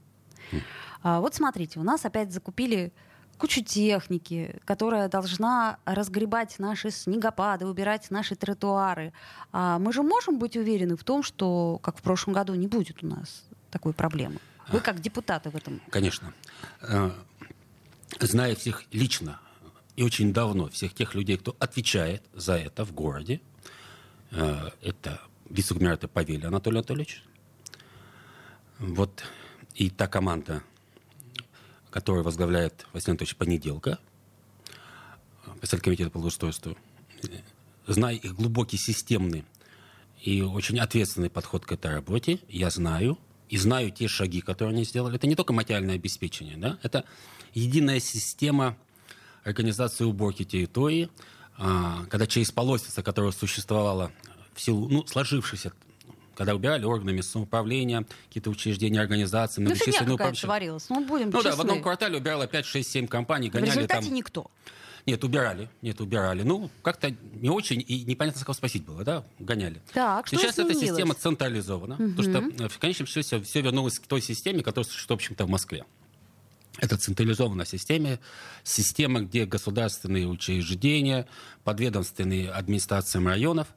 А, 1.03 1.19
Вот 1.19 1.35
смотрите, 1.35 1.79
у 1.79 1.83
нас 1.83 2.05
опять 2.05 2.31
закупили 2.31 2.91
кучу 3.37 3.61
техники, 3.63 4.59
которая 4.65 5.09
должна 5.09 5.77
разгребать 5.85 6.57
наши 6.59 6.89
снегопады, 6.91 7.65
убирать 7.65 8.09
наши 8.11 8.35
тротуары. 8.35 9.11
А 9.51 9.77
мы 9.79 9.91
же 9.91 10.03
можем 10.03 10.39
быть 10.39 10.55
уверены 10.55 10.95
в 10.95 11.03
том, 11.03 11.23
что, 11.23 11.79
как 11.81 11.97
в 11.97 12.01
прошлом 12.01 12.33
году, 12.33 12.53
не 12.55 12.67
будет 12.67 13.03
у 13.03 13.07
нас 13.07 13.43
такой 13.71 13.93
проблемы? 13.93 14.39
Вы 14.69 14.79
как 14.79 14.99
депутаты 14.99 15.49
в 15.49 15.55
этом. 15.55 15.81
Конечно. 15.89 16.33
Э, 16.81 17.11
Зная 18.19 18.55
всех 18.55 18.83
лично 18.91 19.39
и 19.95 20.03
очень 20.03 20.33
давно, 20.33 20.67
всех 20.69 20.93
тех 20.93 21.15
людей, 21.15 21.37
кто 21.37 21.55
отвечает 21.59 22.23
за 22.33 22.53
это 22.57 22.85
в 22.85 22.93
городе, 22.93 23.41
э, 24.31 24.69
это 24.81 25.21
вице-губернатор 25.49 26.09
Павелий 26.09 26.47
Анатолий 26.47 26.77
Анатольевич, 26.77 27.23
вот 28.79 29.23
и 29.75 29.89
та 29.89 30.07
команда, 30.07 30.63
которую 31.95 32.25
возглавляет 32.25 32.85
Василий 32.91 33.11
Анатольевич 33.11 33.37
Понеделка, 33.37 33.99
председатель 35.61 35.85
комитета 35.85 36.09
по 36.09 36.17
благоустройству, 36.19 36.77
зная 37.87 38.15
их 38.15 38.35
глубокий 38.35 38.75
системный 38.75 39.45
и 40.21 40.41
очень 40.41 40.77
ответственный 40.77 41.29
подход 41.29 41.65
к 41.65 41.71
этой 41.71 41.91
работе, 41.91 42.39
я 42.49 42.69
знаю, 42.69 43.17
и 43.47 43.55
знаю 43.55 43.91
те 43.91 44.09
шаги, 44.09 44.41
которые 44.41 44.73
они 44.73 44.83
сделали. 44.83 45.15
Это 45.15 45.25
не 45.25 45.35
только 45.35 45.53
материальное 45.53 45.95
обеспечение, 45.95 46.57
да? 46.57 46.77
это 46.83 47.05
единая 47.53 48.01
система 48.01 48.75
организации 49.45 50.03
уборки 50.03 50.43
территории, 50.43 51.09
а, 51.57 52.05
когда 52.09 52.27
через 52.27 52.51
полосица, 52.51 53.03
которая 53.03 53.31
существовала 53.31 54.11
в 54.53 54.59
силу 54.59 54.89
ну, 54.89 55.07
сложившейся 55.07 55.71
когда 56.35 56.53
убирали 56.55 56.85
органы 56.85 57.11
местного 57.13 57.43
самоуправления, 57.45 58.05
какие-то 58.27 58.49
учреждения, 58.49 59.01
организации, 59.01 59.61
Ну, 59.61 59.65
многочисленные 59.69 59.95
какая-то 59.97 60.13
управляющие. 60.13 60.47
творилась. 60.47 60.89
Ну, 60.89 61.05
будем 61.05 61.29
Ну 61.31 61.41
да, 61.41 61.55
в 61.55 61.61
одном 61.61 61.81
квартале 61.81 62.17
убирало 62.17 62.47
5, 62.47 62.65
6, 62.65 62.89
7 62.91 63.07
компаний, 63.07 63.49
В 63.49 63.53
гоняли 63.53 63.69
результате 63.71 64.05
там... 64.05 64.13
никто. 64.13 64.51
Нет, 65.05 65.23
убирали, 65.23 65.69
нет, 65.83 66.01
убирали. 66.01 66.41
Ну, 66.41 66.71
как-то 66.81 67.15
не 67.33 67.49
очень, 67.49 67.83
и 67.87 68.03
непонятно, 68.05 68.41
кого 68.43 68.55
спросить 68.55 68.83
было, 68.85 69.03
да, 69.03 69.23
гоняли. 69.37 69.79
Так, 69.93 70.25
что 70.25 70.35
Сейчас 70.35 70.53
эта 70.57 70.63
изменилось? 70.73 70.89
система 70.89 71.13
централизована, 71.13 71.95
потому 71.95 72.23
что 72.23 72.63
э, 72.63 72.67
в 72.67 72.79
конечном 72.79 73.05
счете 73.07 73.39
все, 73.41 73.61
вернулось 73.61 73.99
к 73.99 74.07
той 74.07 74.19
системе, 74.21 74.63
которая 74.63 74.89
существует, 74.89 75.19
в 75.21 75.23
общем-то, 75.23 75.45
в 75.45 75.49
Москве. 75.49 75.85
Это 76.79 76.97
централизованная 76.97 77.65
система, 77.65 78.19
система, 78.63 79.21
где 79.21 79.45
государственные 79.45 80.27
учреждения, 80.27 81.27
подведомственные 81.63 82.49
администрациям 82.51 83.27
районов 83.27 83.67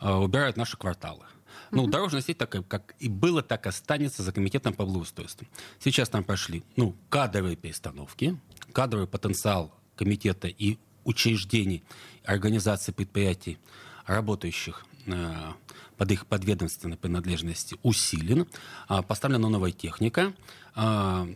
э, 0.00 0.10
убирают 0.10 0.56
наши 0.56 0.78
кварталы. 0.78 1.26
Ну, 1.70 1.86
дорожная 1.86 2.20
сеть, 2.20 2.38
так, 2.38 2.50
как 2.68 2.94
и 2.98 3.08
было, 3.08 3.42
так 3.42 3.66
останется 3.66 4.22
за 4.22 4.32
комитетом 4.32 4.74
по 4.74 4.84
благоустройству. 4.84 5.46
Сейчас 5.78 6.08
там 6.08 6.24
пошли 6.24 6.62
ну, 6.76 6.96
кадровые 7.08 7.56
перестановки, 7.56 8.38
кадровый 8.72 9.06
потенциал 9.06 9.72
комитета 9.94 10.48
и 10.48 10.78
учреждений, 11.04 11.82
организаций, 12.24 12.92
предприятий, 12.92 13.58
работающих 14.06 14.84
э, 15.06 15.52
под 15.96 16.10
их 16.10 16.26
подведомственной 16.26 16.96
принадлежности 16.96 17.76
усилен, 17.82 18.46
а, 18.88 19.02
поставлена 19.02 19.48
новая 19.48 19.70
техника, 19.70 20.32
а, 20.74 21.28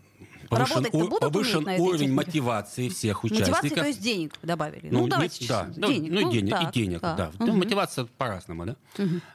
повышен, 0.48 0.86
у- 0.92 1.08
повышен 1.18 1.66
уровень 1.80 2.12
мотивации 2.12 2.88
всех 2.88 3.24
участников. 3.24 3.62
Мотивации, 3.62 3.80
то 3.80 3.86
есть 3.86 4.00
денег 4.02 4.32
добавили. 4.42 4.88
Ну, 4.90 5.00
Ну, 5.02 5.08
давайте 5.08 5.44
не- 5.44 5.48
да, 5.48 5.70
ну, 5.76 5.88
денег. 5.88 6.12
ну, 6.12 6.28
и 6.30 6.32
денег, 6.32 6.50
так, 6.52 6.76
и 6.76 6.80
денег, 6.80 7.00
так. 7.00 7.16
да. 7.16 7.32
Ну, 7.38 7.56
мотивация 7.56 8.04
по-разному, 8.18 8.66
да. 8.66 8.76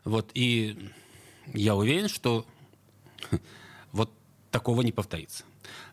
Вот, 0.05 0.29
и 0.33 0.89
я 1.53 1.75
уверен, 1.75 2.07
что 2.09 2.45
вот 3.91 4.11
такого 4.51 4.81
не 4.81 4.91
повторится. 4.91 5.43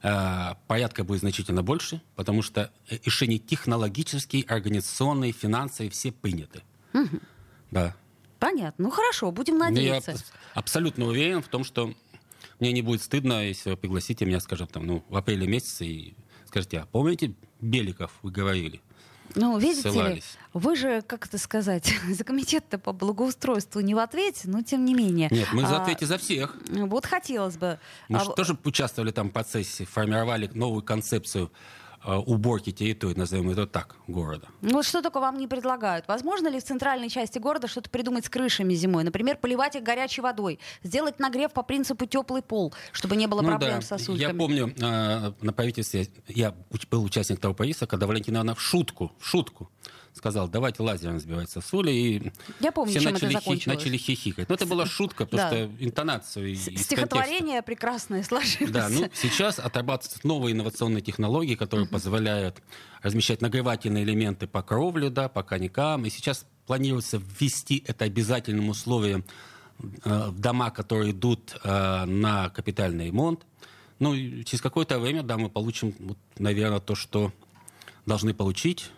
А, 0.03 0.57
Порядка 0.67 1.05
будет 1.05 1.21
значительно 1.21 1.63
больше, 1.63 2.01
потому 2.15 2.43
что 2.43 2.71
э, 2.89 2.99
решения 3.05 3.39
технологические, 3.39 4.45
организационные, 4.45 5.33
финансовые 5.33 5.91
все 5.91 6.13
приняты. 6.13 6.63
Да. 7.71 7.95
Понятно. 8.39 8.85
Ну, 8.85 8.91
хорошо, 8.91 9.31
будем 9.33 9.55
Ну, 9.59 9.65
Я 9.65 9.71
надеяться. 9.71 10.13
абс- 10.13 10.25
абсолютно 10.55 11.07
уверен 11.07 11.43
в 11.43 11.49
том, 11.49 11.65
что 11.65 11.93
мне 12.61 12.73
не 12.73 12.83
будет 12.83 13.03
стыдно, 13.03 13.47
если 13.47 13.71
вы 13.71 13.77
пригласите 13.77 14.25
меня, 14.25 14.40
скажем, 14.40 14.66
там, 14.66 14.87
ну, 14.87 15.05
в 15.09 15.16
апреле 15.16 15.47
месяце 15.47 15.87
и 15.87 16.16
скажете, 16.47 16.81
а 16.81 16.87
помните, 16.87 17.35
Беликов 17.61 18.12
вы 18.23 18.31
говорили? 18.31 18.81
Ну, 19.35 19.59
видите 19.59 19.88
ли, 19.88 19.95
ссылались. 19.95 20.38
вы 20.55 20.77
же, 20.77 21.03
как 21.03 21.27
это 21.27 21.37
сказать, 21.37 21.92
за 22.09 22.25
комитет-то 22.25 22.79
по 22.79 22.92
благоустройству 22.92 23.81
не 23.81 23.95
в 23.95 23.99
ответе, 23.99 24.42
но 24.49 24.62
тем 24.62 24.85
не 24.85 24.95
менее. 24.95 25.29
Нет, 25.31 25.49
мы 25.53 25.62
за 25.62 25.79
А, 25.79 25.83
ответе 25.83 26.07
за 26.07 26.16
всех. 26.16 26.57
Вот 26.71 27.05
хотелось 27.05 27.57
бы. 27.59 27.79
Мы 28.09 28.19
А, 28.19 28.25
же 28.25 28.31
тоже 28.35 28.57
участвовали 28.64 29.11
там 29.11 29.29
в 29.29 29.33
процессе, 29.33 29.85
формировали 29.85 30.49
новую 30.55 30.83
концепцию 30.83 31.53
уборки 32.14 32.71
территории, 32.71 33.19
назовем 33.19 33.51
это 33.51 33.66
так, 33.66 33.97
города. 34.07 34.49
Ну 34.62 34.75
вот 34.75 34.87
что 34.87 35.03
только 35.03 35.21
вам 35.21 35.38
не 35.38 35.47
предлагают? 35.47 36.07
Возможно 36.09 36.49
ли 36.49 36.61
в 36.61 36.64
центральной 36.64 37.09
части 37.09 37.38
города 37.38 37.69
что-то 37.69 37.90
придумать 37.90 38.25
с 38.25 38.29
крышами 38.29 38.75
зимой? 38.75 39.05
Например, 39.05 39.37
поливать 39.37 39.77
их 39.77 39.83
горячей 39.83 40.21
водой, 40.21 40.59
сделать 40.83 41.19
нагрев 41.19 41.53
по 41.53 41.62
принципу 41.62 42.07
теплый 42.07 42.42
пол, 42.42 42.73
чтобы 42.92 43.16
не 43.16 43.27
было 43.27 43.42
Ну 43.42 43.49
проблем 43.49 43.77
да, 43.77 43.81
с 43.81 43.88
сосульками. 43.88 44.29
Я 44.29 44.35
помню, 44.35 44.75
э, 44.79 45.33
на 45.40 45.53
правительстве 45.53 46.09
я 46.29 46.55
был 46.90 47.05
участник 47.05 47.40
того 47.40 47.55
правительства, 47.55 47.87
когда 47.87 48.07
Валентина 48.07 48.37
Ивановна 48.37 48.55
в 48.55 48.61
шутку, 48.61 49.12
в 49.19 49.27
шутку 49.27 49.71
сказал, 50.17 50.49
давайте 50.49 50.83
лазером 50.83 51.19
сбивать 51.21 51.51
сосули, 51.51 51.91
и 51.91 52.33
Я 52.61 52.73
помню, 52.73 52.91
все 52.93 53.01
чем 53.01 53.13
начали, 53.13 53.37
это 53.37 53.41
хи- 53.57 53.69
начали 53.69 53.97
хихикать. 53.97 54.49
Но 54.49 54.55
это 54.55 54.67
была 54.67 54.87
шутка, 54.87 55.27
потому 55.27 55.43
Да. 55.43 55.49
что 55.51 55.85
интонацию 55.85 56.53
из 56.53 56.65
контекста. 56.65 56.85
Стихотворение 56.95 57.63
прекрасное 57.63 58.23
сложилось. 58.23 58.71
Да, 58.73 58.89
ну 58.89 59.09
сейчас 59.15 59.59
отрабатываются 59.59 60.27
новые 60.27 60.55
инновационные 60.55 61.03
технологии, 61.03 61.55
которые 61.55 61.87
позволяют 61.87 62.63
размещать 63.03 63.41
нагревательные 63.43 64.05
элементы 64.05 64.47
по 64.47 64.63
кровле, 64.63 65.11
да, 65.11 65.29
по 65.29 65.43
конькам. 65.43 66.05
И 66.07 66.11
сейчас 66.11 66.47
планируется 66.67 67.21
ввести 67.39 67.85
это 67.87 68.05
обязательным 68.05 68.69
условием 68.71 69.25
э, 70.05 70.29
в 70.31 70.41
дома, 70.41 70.71
которые 70.71 71.13
идут 71.13 71.57
э, 71.63 72.05
на 72.07 72.49
капитальный 72.51 73.07
ремонт. 73.07 73.47
Ну, 73.99 74.15
через 74.45 74.61
какое-то 74.61 74.99
время, 74.99 75.23
да, 75.23 75.37
мы 75.39 75.49
получим, 75.49 75.95
вот, 75.99 76.19
наверное, 76.39 76.81
то, 76.81 76.95
что 76.95 77.33
должны 78.05 78.35
получить 78.35 78.91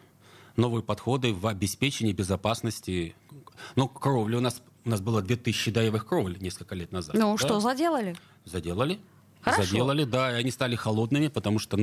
новые 0.58 0.82
подходы 0.82 1.32
в 1.32 1.46
обеспечении 1.46 2.12
безопасности. 2.12 3.14
Ну, 3.76 3.88
кровли 3.88 4.36
у 4.36 4.40
нас, 4.40 4.62
у 4.84 4.90
нас 4.90 5.00
было 5.00 5.22
2000 5.22 5.70
даевых 5.70 6.06
кровель 6.06 6.36
несколько 6.40 6.74
лет 6.74 6.92
назад. 6.92 7.14
Ну 7.14 7.36
да? 7.36 7.44
что, 7.44 7.60
заделали? 7.60 8.16
Заделали. 8.44 8.98
Хорошо. 9.40 9.62
Заделали, 9.62 10.04
да, 10.04 10.32
и 10.32 10.40
они 10.40 10.50
стали 10.50 10.74
холодными, 10.76 11.28
потому 11.28 11.58
что 11.58 11.78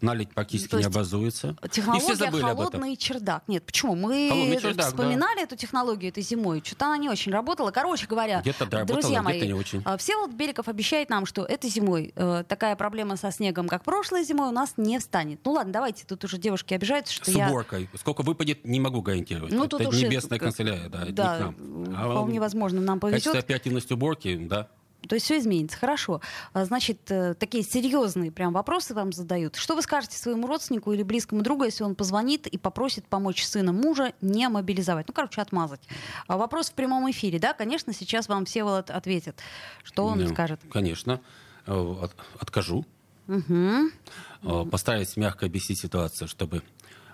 налить 0.00 0.30
практически 0.30 0.76
не 0.76 0.84
образуется. 0.84 1.56
и 1.62 1.68
Технология 1.68 2.04
все 2.04 2.14
забыли 2.16 2.42
холодный 2.42 2.96
чердак. 2.96 3.42
Нет, 3.46 3.64
почему? 3.66 3.94
Мы 3.94 4.58
чердак, 4.60 4.86
вспоминали 4.88 5.42
эту 5.42 5.56
технологию 5.56 6.10
этой 6.10 6.22
зимой. 6.22 6.62
Что-то 6.64 6.86
она 6.86 6.96
не 6.98 7.08
очень 7.08 7.32
работала. 7.32 7.70
Короче 7.70 8.06
говоря, 8.06 8.40
Где-то 8.40 8.66
да, 8.66 8.84
друзья 8.84 9.22
мои, 9.22 9.40
не 9.40 9.52
очень. 9.54 9.82
а, 9.84 9.96
Всеволод 9.96 10.32
Беликов 10.32 10.68
обещает 10.68 11.10
нам, 11.10 11.26
что 11.26 11.44
этой 11.44 11.68
зимой 11.70 12.12
э, 12.14 12.44
такая 12.46 12.76
проблема 12.76 13.16
со 13.16 13.30
снегом, 13.32 13.68
как 13.68 13.84
прошлой 13.84 14.24
зимой, 14.24 14.48
у 14.48 14.52
нас 14.52 14.74
не 14.76 14.98
встанет. 14.98 15.40
Ну 15.44 15.52
ладно, 15.52 15.72
давайте, 15.72 16.04
тут 16.06 16.24
уже 16.24 16.38
девушки 16.38 16.74
обижаются, 16.74 17.12
что 17.12 17.30
С 17.30 17.34
я... 17.34 17.48
уборкой. 17.48 17.88
Сколько 17.94 18.22
выпадет, 18.22 18.64
не 18.64 18.80
могу 18.80 19.02
гарантировать. 19.02 19.52
Ну, 19.52 19.64
это 19.64 19.78
тут 19.78 19.88
уж 19.88 19.96
и- 19.96 20.04
небесная 20.04 20.38
канцелярия, 20.38 20.88
да, 20.88 21.02
это 21.02 21.12
Да, 21.12 21.36
не 21.36 21.38
к 21.38 21.58
нам. 21.58 21.94
А 21.96 22.10
вполне 22.10 22.40
возможно, 22.40 22.80
нам 22.80 23.00
повезет. 23.00 23.24
Качество 23.24 23.38
оперативности 23.38 23.92
уборки, 23.92 24.36
да. 24.36 24.68
То 25.08 25.14
есть 25.14 25.24
все 25.26 25.38
изменится. 25.38 25.76
Хорошо. 25.78 26.20
А, 26.52 26.64
Значит, 26.64 27.10
э, 27.10 27.34
такие 27.34 27.64
серьезные 27.64 28.30
прям 28.30 28.52
вопросы 28.52 28.94
вам 28.94 29.12
задают. 29.12 29.56
Что 29.56 29.74
вы 29.74 29.82
скажете 29.82 30.16
своему 30.18 30.46
родственнику 30.46 30.92
или 30.92 31.02
близкому 31.02 31.42
другу, 31.42 31.64
если 31.64 31.82
он 31.84 31.94
позвонит 31.94 32.46
и 32.46 32.58
попросит 32.58 33.06
помочь 33.06 33.44
сына 33.44 33.72
мужа 33.72 34.12
не 34.20 34.48
мобилизовать? 34.48 35.08
Ну, 35.08 35.14
короче, 35.14 35.40
отмазать. 35.40 35.80
А 36.26 36.36
Вопрос 36.36 36.70
в 36.70 36.74
прямом 36.74 37.10
эфире, 37.10 37.38
да? 37.38 37.52
Конечно, 37.54 37.92
сейчас 37.92 38.28
вам 38.28 38.44
Всеволод 38.44 38.90
ответит. 38.90 39.40
Что 39.82 40.06
он 40.06 40.18
Да, 40.20 40.28
скажет? 40.28 40.60
Конечно. 40.70 41.20
Э, 41.66 41.72
от- 42.02 42.14
откажу. 42.38 42.84
Э, 43.28 43.84
Постараюсь 44.70 45.16
мягко 45.16 45.46
объяснить 45.46 45.78
ситуацию, 45.80 46.28
чтобы... 46.28 46.62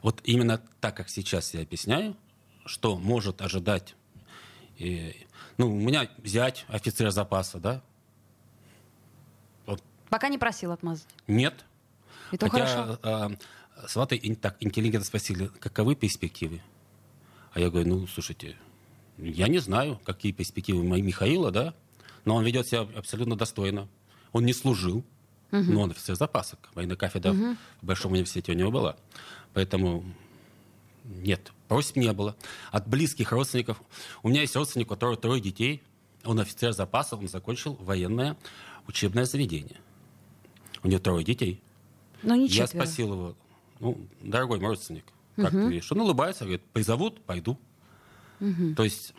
Вот 0.02 0.20
именно 0.24 0.60
так, 0.80 0.96
как 0.96 1.08
сейчас 1.08 1.52
я 1.54 1.62
объясняю, 1.62 2.16
что 2.64 2.96
может 2.96 3.40
ожидать... 3.42 3.94
э, 4.78 5.12
ну, 5.58 5.70
у 5.74 5.78
меня 5.80 6.08
зять, 6.24 6.64
офицер 6.68 7.10
запаса, 7.10 7.58
да? 7.58 7.82
Вот 9.66 9.82
Пока 10.08 10.28
не 10.28 10.38
просил 10.38 10.72
отмазать. 10.72 11.08
нет. 11.26 11.64
И 12.32 12.36
то 12.36 12.48
Хотя 12.48 12.66
хорошо. 12.66 12.98
э, 13.02 13.88
сваты 13.88 14.18
так 14.34 14.56
интеллигентно 14.60 15.06
спросили, 15.06 15.46
каковы 15.60 15.94
перспективы? 15.94 16.60
А 17.52 17.60
я 17.60 17.70
говорю, 17.70 17.88
ну, 17.88 18.06
слушайте, 18.06 18.56
я 19.18 19.48
не 19.48 19.58
знаю, 19.58 20.00
какие 20.04 20.32
перспективы 20.32 20.80
у 20.80 20.82
Михаила, 20.82 21.50
да, 21.50 21.74
но 22.24 22.34
он 22.34 22.44
ведет 22.44 22.66
себя 22.66 22.80
абсолютно 22.96 23.36
достойно. 23.36 23.88
Он 24.32 24.44
не 24.44 24.52
служил, 24.52 25.04
но 25.50 25.82
он 25.82 25.90
офицер 25.92 26.16
запаса. 26.16 26.58
Военная 26.74 26.96
кафедра 26.96 27.32
в 27.32 27.86
Большом 27.86 28.12
университете 28.12 28.52
у 28.52 28.54
него 28.54 28.70
была. 28.70 28.96
Поэтому 29.54 30.04
нет, 31.04 31.52
просьб 31.68 31.96
не 31.96 32.12
было. 32.12 32.36
От 32.70 32.88
близких 32.88 33.32
родственников. 33.32 33.80
У 34.22 34.28
меня 34.28 34.42
есть 34.42 34.56
родственник, 34.56 34.86
у 34.86 34.94
которого 34.94 35.16
трое 35.16 35.40
детей. 35.40 35.82
Он 36.24 36.40
офицер 36.40 36.72
запаса, 36.72 37.16
он 37.16 37.28
закончил 37.28 37.74
военное 37.74 38.36
учебное 38.86 39.24
заведение. 39.24 39.80
У 40.82 40.88
него 40.88 41.00
трое 41.00 41.24
детей. 41.24 41.62
Но 42.22 42.34
не 42.34 42.46
Я 42.46 42.66
спросил 42.66 43.12
его, 43.12 43.36
ну, 43.80 44.08
дорогой 44.20 44.58
мой 44.58 44.70
родственник, 44.70 45.04
как 45.36 45.50
ты 45.50 45.68
видишь? 45.68 45.90
Он 45.92 46.00
улыбается, 46.00 46.44
говорит, 46.44 46.62
призовут, 46.72 47.22
пойду. 47.22 47.58
То 48.76 48.84
есть 48.84 49.14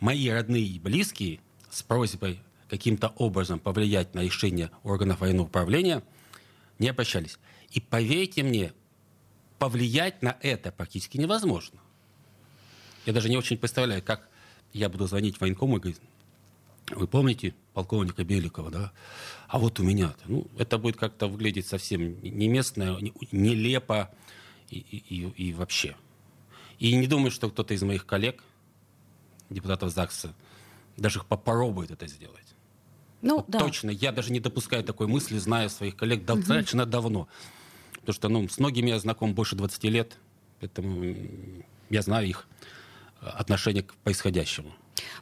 мои 0.00 0.28
родные 0.28 0.64
и 0.64 0.78
близкие 0.78 1.40
с 1.70 1.82
просьбой 1.82 2.40
каким-то 2.68 3.08
образом 3.16 3.58
повлиять 3.58 4.14
на 4.14 4.20
решение 4.20 4.70
органов 4.82 5.20
военного 5.20 5.46
управления 5.46 6.02
не 6.78 6.88
обращались. 6.88 7.38
И 7.70 7.80
поверьте 7.80 8.42
мне, 8.42 8.72
повлиять 9.58 10.22
на 10.22 10.36
это 10.40 10.72
практически 10.72 11.16
невозможно. 11.16 11.80
Я 13.06 13.12
даже 13.12 13.28
не 13.28 13.36
очень 13.36 13.56
представляю, 13.56 14.02
как 14.02 14.28
я 14.72 14.88
буду 14.88 15.06
звонить 15.06 15.36
в 15.36 15.40
военкому 15.40 15.76
и 15.76 15.80
говорить, 15.80 16.00
вы 16.90 17.06
помните 17.06 17.54
полковника 17.72 18.24
Беликова, 18.24 18.70
да? 18.70 18.92
А 19.48 19.58
вот 19.58 19.80
у 19.80 19.84
меня 19.84 20.06
-то. 20.06 20.24
Ну, 20.26 20.46
это 20.58 20.76
будет 20.76 20.96
как-то 20.96 21.28
выглядеть 21.28 21.66
совсем 21.66 22.20
неместно, 22.22 22.98
не- 23.00 23.12
нелепо 23.32 24.10
и, 24.70 24.78
и- 24.78 25.48
и- 25.48 25.52
вообще. 25.52 25.96
И 26.80 26.94
не 26.96 27.06
думаю, 27.06 27.30
что 27.30 27.48
кто-то 27.48 27.74
из 27.74 27.82
моих 27.82 28.06
коллег, 28.06 28.42
депутатов 29.50 29.90
ЗАГСа, 29.92 30.34
даже 30.96 31.22
попробует 31.24 31.90
это 31.90 32.06
сделать. 32.08 32.54
Ну, 33.22 33.36
Вот 33.36 33.48
да. 33.48 33.58
Точно, 33.60 33.90
я 33.90 34.12
даже 34.12 34.32
не 34.32 34.40
допускаю 34.40 34.82
такой 34.84 35.06
мысли, 35.06 35.38
зная 35.38 35.68
своих 35.68 35.96
коллег 35.96 36.24
достаточно 36.24 36.86
давно. 36.86 37.28
Потому 38.00 38.14
что 38.14 38.28
ну, 38.28 38.48
с 38.48 38.58
многими 38.58 38.90
я 38.90 38.98
знаком 38.98 39.34
больше 39.34 39.56
20 39.56 39.84
лет, 39.84 40.18
поэтому 40.60 41.16
я 41.90 42.02
знаю 42.02 42.28
их 42.28 42.46
отношение 43.20 43.82
к 43.82 43.94
происходящему. 43.94 44.72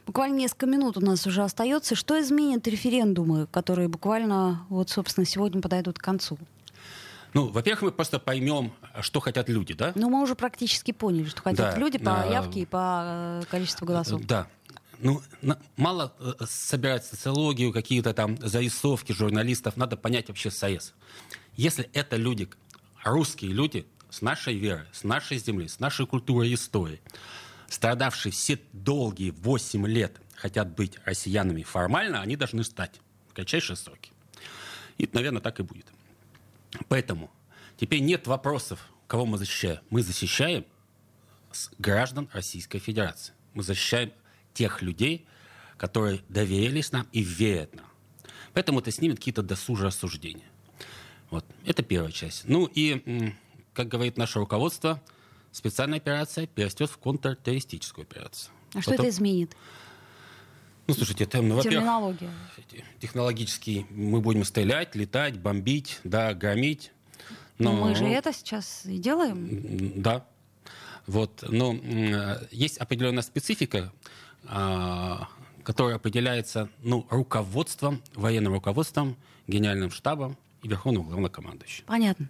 Буквально 0.05 0.35
несколько 0.35 0.65
минут 0.67 0.97
у 0.97 1.01
нас 1.01 1.25
уже 1.27 1.43
остается. 1.43 1.95
Что 1.95 2.19
изменит 2.21 2.67
референдумы, 2.67 3.47
которые 3.47 3.87
буквально, 3.87 4.65
вот, 4.69 4.89
собственно, 4.89 5.25
сегодня 5.25 5.61
подойдут 5.61 5.99
к 5.99 6.01
концу? 6.01 6.37
Ну, 7.33 7.49
во-первых, 7.49 7.81
мы 7.81 7.91
просто 7.91 8.17
поймем, 8.17 8.71
что 9.01 9.19
хотят 9.19 9.49
люди, 9.49 9.73
да? 9.73 9.91
Ну, 9.95 10.09
мы 10.09 10.21
уже 10.21 10.35
практически 10.35 10.91
поняли, 10.91 11.25
что 11.25 11.41
хотят 11.41 11.73
Да, 11.73 11.79
люди 11.79 11.97
по 11.97 12.25
явке 12.31 12.61
и 12.61 12.65
по 12.65 13.41
э, 13.41 13.43
количеству 13.49 13.85
голосов. 13.85 14.21
Да. 14.25 14.47
Ну, 14.99 15.21
мало 15.75 16.13
э, 16.19 16.45
собирать 16.47 17.03
социологию, 17.03 17.73
какие-то 17.73 18.13
там 18.13 18.37
зарисовки 18.37 19.11
журналистов, 19.11 19.75
надо 19.75 19.97
понять 19.97 20.29
вообще 20.29 20.49
САЭС. 20.49 20.93
Если 21.57 21.89
это 21.91 22.15
люди, 22.15 22.49
русские 23.03 23.51
люди 23.51 23.85
с 24.09 24.21
нашей 24.21 24.55
верой, 24.55 24.85
с 24.93 25.03
нашей 25.03 25.37
земли, 25.37 25.67
с 25.67 25.81
нашей 25.81 26.07
культурой 26.07 26.49
и 26.49 26.53
историей, 26.53 27.01
страдавшие 27.67 28.31
все 28.31 28.59
долгие 28.73 29.31
8 29.31 29.87
лет, 29.87 30.21
хотят 30.35 30.75
быть 30.75 30.97
россиянами 31.05 31.63
формально, 31.63 32.21
они 32.21 32.35
должны 32.35 32.63
стать 32.63 32.99
в 33.29 33.33
кратчайшие 33.33 33.75
сроки. 33.75 34.11
И, 34.97 35.09
наверное, 35.11 35.41
так 35.41 35.59
и 35.59 35.63
будет. 35.63 35.87
Поэтому 36.87 37.31
теперь 37.77 38.01
нет 38.01 38.27
вопросов, 38.27 38.87
кого 39.07 39.25
мы 39.25 39.37
защищаем. 39.37 39.79
Мы 39.89 40.01
защищаем 40.01 40.65
граждан 41.77 42.29
Российской 42.33 42.79
Федерации. 42.79 43.33
Мы 43.53 43.63
защищаем 43.63 44.11
тех 44.53 44.81
людей, 44.81 45.25
которые 45.77 46.21
доверились 46.29 46.91
нам 46.91 47.07
и 47.11 47.21
верят 47.21 47.75
нам. 47.75 47.85
Поэтому 48.53 48.79
это 48.79 48.91
снимет 48.91 49.17
какие-то 49.17 49.43
досужие 49.43 49.89
осуждения. 49.89 50.45
Вот. 51.29 51.45
Это 51.65 51.83
первая 51.83 52.11
часть. 52.11 52.47
Ну 52.47 52.69
и, 52.73 53.33
как 53.73 53.87
говорит 53.87 54.17
наше 54.17 54.39
руководство, 54.39 55.01
специальная 55.55 55.97
операция 55.99 56.47
перерастет 56.47 56.89
в 56.89 56.97
контртеррористическую 56.97 58.03
операцию. 58.03 58.51
А 58.73 58.81
что 58.81 58.91
Потом- 58.91 59.05
это 59.05 59.15
изменит? 59.15 59.55
Ну, 60.87 60.93
слушайте, 60.93 61.23
это, 61.23 61.41
ну, 61.41 61.61
Терминология. 61.61 62.29
технологически 62.99 63.87
мы 63.89 64.19
будем 64.21 64.43
стрелять, 64.43 64.95
летать, 64.95 65.39
бомбить, 65.39 65.99
да, 66.03 66.33
громить. 66.33 66.91
Но 67.57 67.71
Но- 67.71 67.85
мы 67.85 67.95
же 67.95 68.05
это 68.05 68.33
сейчас 68.33 68.85
и 68.85 68.97
делаем. 68.97 69.93
Да. 70.01 70.25
Вот. 71.07 71.43
Но 71.47 71.73
есть 72.51 72.77
определенная 72.77 73.23
специфика, 73.23 73.93
а, 74.47 75.29
которая 75.63 75.95
определяется 75.95 76.69
ну, 76.83 77.07
руководством, 77.09 78.01
военным 78.13 78.53
руководством, 78.53 79.15
генеральным 79.47 79.89
штабом 79.89 80.37
и 80.65 80.67
верховным 80.67 81.03
главнокомандующим. 81.03 81.85
Понятно. 81.85 82.27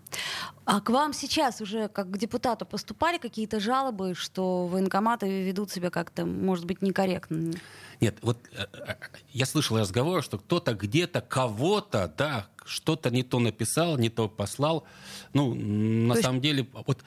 А 0.65 0.81
к 0.81 0.89
вам 0.89 1.13
сейчас 1.13 1.61
уже 1.61 1.87
как 1.87 2.11
к 2.11 2.17
депутату 2.17 2.65
поступали 2.65 3.17
какие-то 3.17 3.61
жалобы, 3.61 4.13
что 4.13 4.67
военкоматы 4.67 5.43
ведут 5.45 5.71
себя 5.71 5.89
как-то, 5.89 6.25
может 6.25 6.65
быть, 6.65 6.81
некорректно? 6.81 7.53
Нет, 8.01 8.17
вот 8.21 8.37
э, 8.51 8.65
э, 8.73 8.95
я 9.31 9.45
слышал 9.45 9.77
разговор, 9.79 10.21
что 10.21 10.37
кто-то 10.37 10.73
где-то 10.73 11.21
кого-то, 11.21 12.13
да, 12.17 12.47
что-то 12.65 13.09
не 13.09 13.23
то 13.23 13.39
написал, 13.39 13.97
не 13.97 14.09
то 14.09 14.27
послал. 14.27 14.85
Ну, 15.31 15.53
на 15.53 16.09
То 16.09 16.17
есть- 16.17 16.25
самом 16.25 16.41
деле, 16.41 16.67
вот 16.85 17.05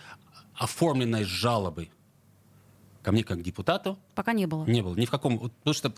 оформленной 0.54 1.24
жалобы 1.24 1.90
ко 3.08 3.12
мне 3.12 3.24
как 3.24 3.40
депутату 3.42 3.98
Пока 4.14 4.34
не 4.34 4.44
было. 4.44 4.66
Не 4.66 4.82
было. 4.82 4.94
Ни 4.94 5.06
в 5.06 5.10
каком... 5.10 5.38
Потому 5.38 5.72
что 5.72 5.94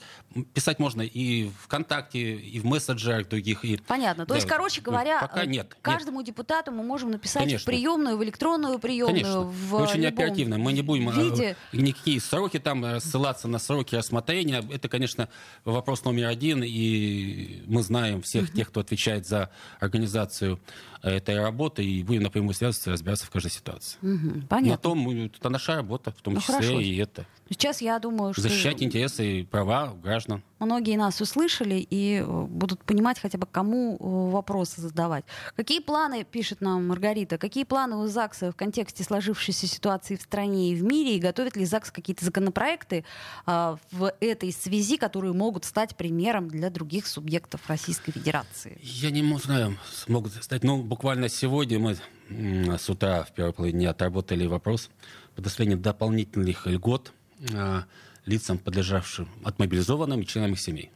писать 0.55 0.79
можно 0.79 1.03
и 1.03 1.51
ВКонтакте, 1.64 2.37
и 2.37 2.61
в 2.61 2.64
мессенджерах 2.64 3.29
других. 3.29 3.64
И... 3.64 3.79
Понятно. 3.79 4.27
То 4.27 4.29
Да, 4.29 4.35
есть, 4.37 4.46
короче 4.46 4.81
говоря, 4.81 5.20
Пока 5.20 5.42
э, 5.42 5.46
нет. 5.46 5.66
нет. 5.70 5.77
каждому 5.83 6.23
депутату 6.23 6.70
мы 6.70 6.85
можем 6.85 7.11
написать 7.11 7.42
Конечно. 7.42 7.64
в 7.64 7.66
приемную, 7.66 8.16
в 8.16 8.23
электронную 8.23 8.79
приемную, 8.79 9.23
Конечно. 9.23 9.40
в 9.40 9.75
очень 9.75 10.07
оперативно. 10.07 10.57
Мы 10.59 10.73
не 10.73 10.83
будем 10.83 11.09
э, 11.09 11.25
виде. 11.25 11.57
никакие 11.73 12.20
сроки 12.20 12.61
там 12.61 12.85
э, 12.85 13.01
ссылаться 13.01 13.49
на 13.49 13.59
сроки 13.59 13.96
рассмотрения. 13.96 14.62
Это, 14.70 14.88
конечно, 14.88 15.29
вопрос 15.64 16.05
номер 16.05 16.29
один. 16.29 16.62
И 16.64 17.64
мы 17.66 17.83
знаем 17.83 18.23
всех 18.23 18.53
тех, 18.53 18.68
кто 18.68 18.79
отвечает 18.79 19.27
за 19.27 19.51
организацию 19.81 20.61
этой 21.03 21.40
работы. 21.40 21.85
И 21.85 22.03
будем 22.03 22.23
напрямую 22.23 22.55
связываться 22.55 22.90
и 22.90 22.92
разбираться 22.92 23.27
в 23.27 23.31
каждой 23.31 23.51
ситуации. 23.51 23.99
Мгм, 24.03 24.40
На 24.40 24.46
Понятно. 24.46 24.79
том 24.79 25.11
это 25.11 25.49
наша 25.49 25.77
работа, 25.77 26.11
в 26.11 26.20
том 26.23 26.35
Ну, 26.35 26.40
числе 26.40 26.55
хорошо. 26.55 26.81
и 26.81 26.99
это. 27.01 27.27
Сейчас 27.49 27.81
я 27.81 27.99
думаю, 27.99 28.33
что 28.33 28.43
Защищать 28.43 28.83
интересы 28.83 29.41
и 29.41 29.45
права 29.45 29.93
граждан. 29.95 30.43
Многие 30.61 30.96
нас 30.96 31.20
услышали 31.20 31.87
и 31.90 32.23
э, 32.25 32.25
будут 32.25 32.85
понимать 32.85 33.18
хотя 33.18 33.38
бы, 33.38 33.46
кому 33.51 33.96
э, 33.96 34.33
вопросы 34.33 34.81
задавать. 34.81 35.25
Какие 35.57 35.81
планы, 35.81 36.25
пишет 36.25 36.61
нам 36.61 36.87
Маргарита, 36.87 37.38
какие 37.38 37.64
планы 37.64 37.96
у 37.96 38.07
ЗАГСа 38.07 38.53
в 38.53 38.57
контексте 38.57 39.03
сложившейся 39.03 39.66
ситуации 39.66 40.16
в 40.16 40.23
стране 40.23 40.73
и 40.73 40.75
в 40.75 40.83
мире, 40.83 41.16
и 41.16 41.20
готовит 41.20 41.57
ли 41.57 41.64
ЗАГС 41.64 41.90
какие-то 41.90 42.25
законопроекты 42.25 43.05
а, 43.46 43.79
в 43.90 44.12
этой 44.20 44.53
связи, 44.53 44.96
которые 44.96 45.33
могут 45.33 45.64
стать 45.64 45.96
примером 45.96 46.49
для 46.49 46.70
других 46.70 47.07
субъектов 47.07 47.61
Российской 47.68 48.12
Федерации? 48.12 48.79
Я 48.83 49.11
не 49.11 49.23
знаю, 49.38 49.79
смогут 49.92 50.33
стать. 50.35 50.62
Ну, 50.62 50.83
буквально 50.83 51.29
сегодня 51.29 51.79
мы 51.79 51.96
с 52.29 52.88
утра 52.88 53.25
в 53.25 53.33
первой 53.33 53.53
половине 53.53 53.88
отработали 53.88 54.46
вопрос 54.46 54.90
предоставления 55.35 55.77
дополнительных 55.77 56.66
льгот 56.66 57.12
а, 57.55 57.85
лицам, 58.31 58.59
подлежавшим 58.59 59.29
отмобилизованным 59.45 60.21
и 60.21 60.27
членам 60.27 60.53
их 60.53 60.61
семей. 60.61 60.90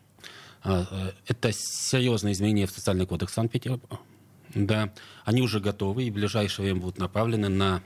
А, 0.62 0.87
э, 0.90 1.12
Это 1.27 1.51
серьезные 1.53 2.33
изменения 2.33 2.66
в 2.66 2.70
социальный 2.70 3.07
кодекс 3.07 3.35
Санкт-Петербурга. 3.35 3.99
Да, 4.55 4.92
они 5.25 5.42
уже 5.42 5.61
готовы 5.61 6.05
и 6.05 6.11
в 6.11 6.14
ближайшее 6.14 6.64
время 6.64 6.81
будут 6.81 6.99
направлены 6.99 7.49
на 7.49 7.83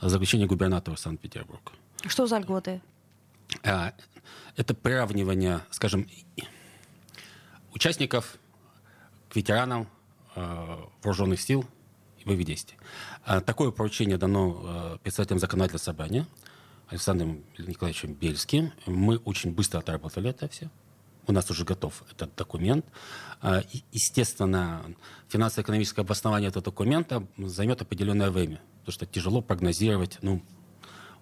заключение 0.00 0.46
губернатора 0.48 0.96
Санкт-Петербурга. 0.96 1.72
Что 2.06 2.26
за 2.26 2.38
льготы? 2.38 2.80
А, 3.62 3.92
Это 4.56 4.74
приравнивание, 4.74 5.60
скажем, 5.70 6.08
участников 7.74 8.38
к 9.28 9.36
ветеранам 9.36 9.86
э, 10.34 10.76
вооруженных 11.02 11.40
сил 11.40 11.64
и 12.18 12.24
боевых 12.24 12.46
действий. 12.46 12.78
А, 13.24 13.40
Такое 13.40 13.70
поручение 13.70 14.16
дано 14.16 14.98
председателем 15.02 15.38
законодательного 15.38 15.82
собрания 15.82 16.26
Александром 16.88 17.44
Николаевичем 17.58 18.14
Бельским. 18.14 18.72
Мы 18.86 19.18
очень 19.18 19.52
быстро 19.52 19.78
отработали 19.78 20.30
это 20.30 20.48
все. 20.48 20.70
У 21.26 21.32
нас 21.32 21.50
уже 21.50 21.64
готов 21.64 22.02
этот 22.10 22.34
документ. 22.34 22.86
А, 23.42 23.62
Естественно, 23.92 24.82
финансово-экономическое 25.28 26.00
обоснование 26.00 26.48
этого 26.48 26.64
документа 26.64 27.26
займет 27.36 27.82
определенное 27.82 28.30
время, 28.30 28.60
потому 28.80 28.92
что 28.92 29.04
тяжело 29.04 29.42
прогнозировать 29.42 30.18
ну, 30.22 30.42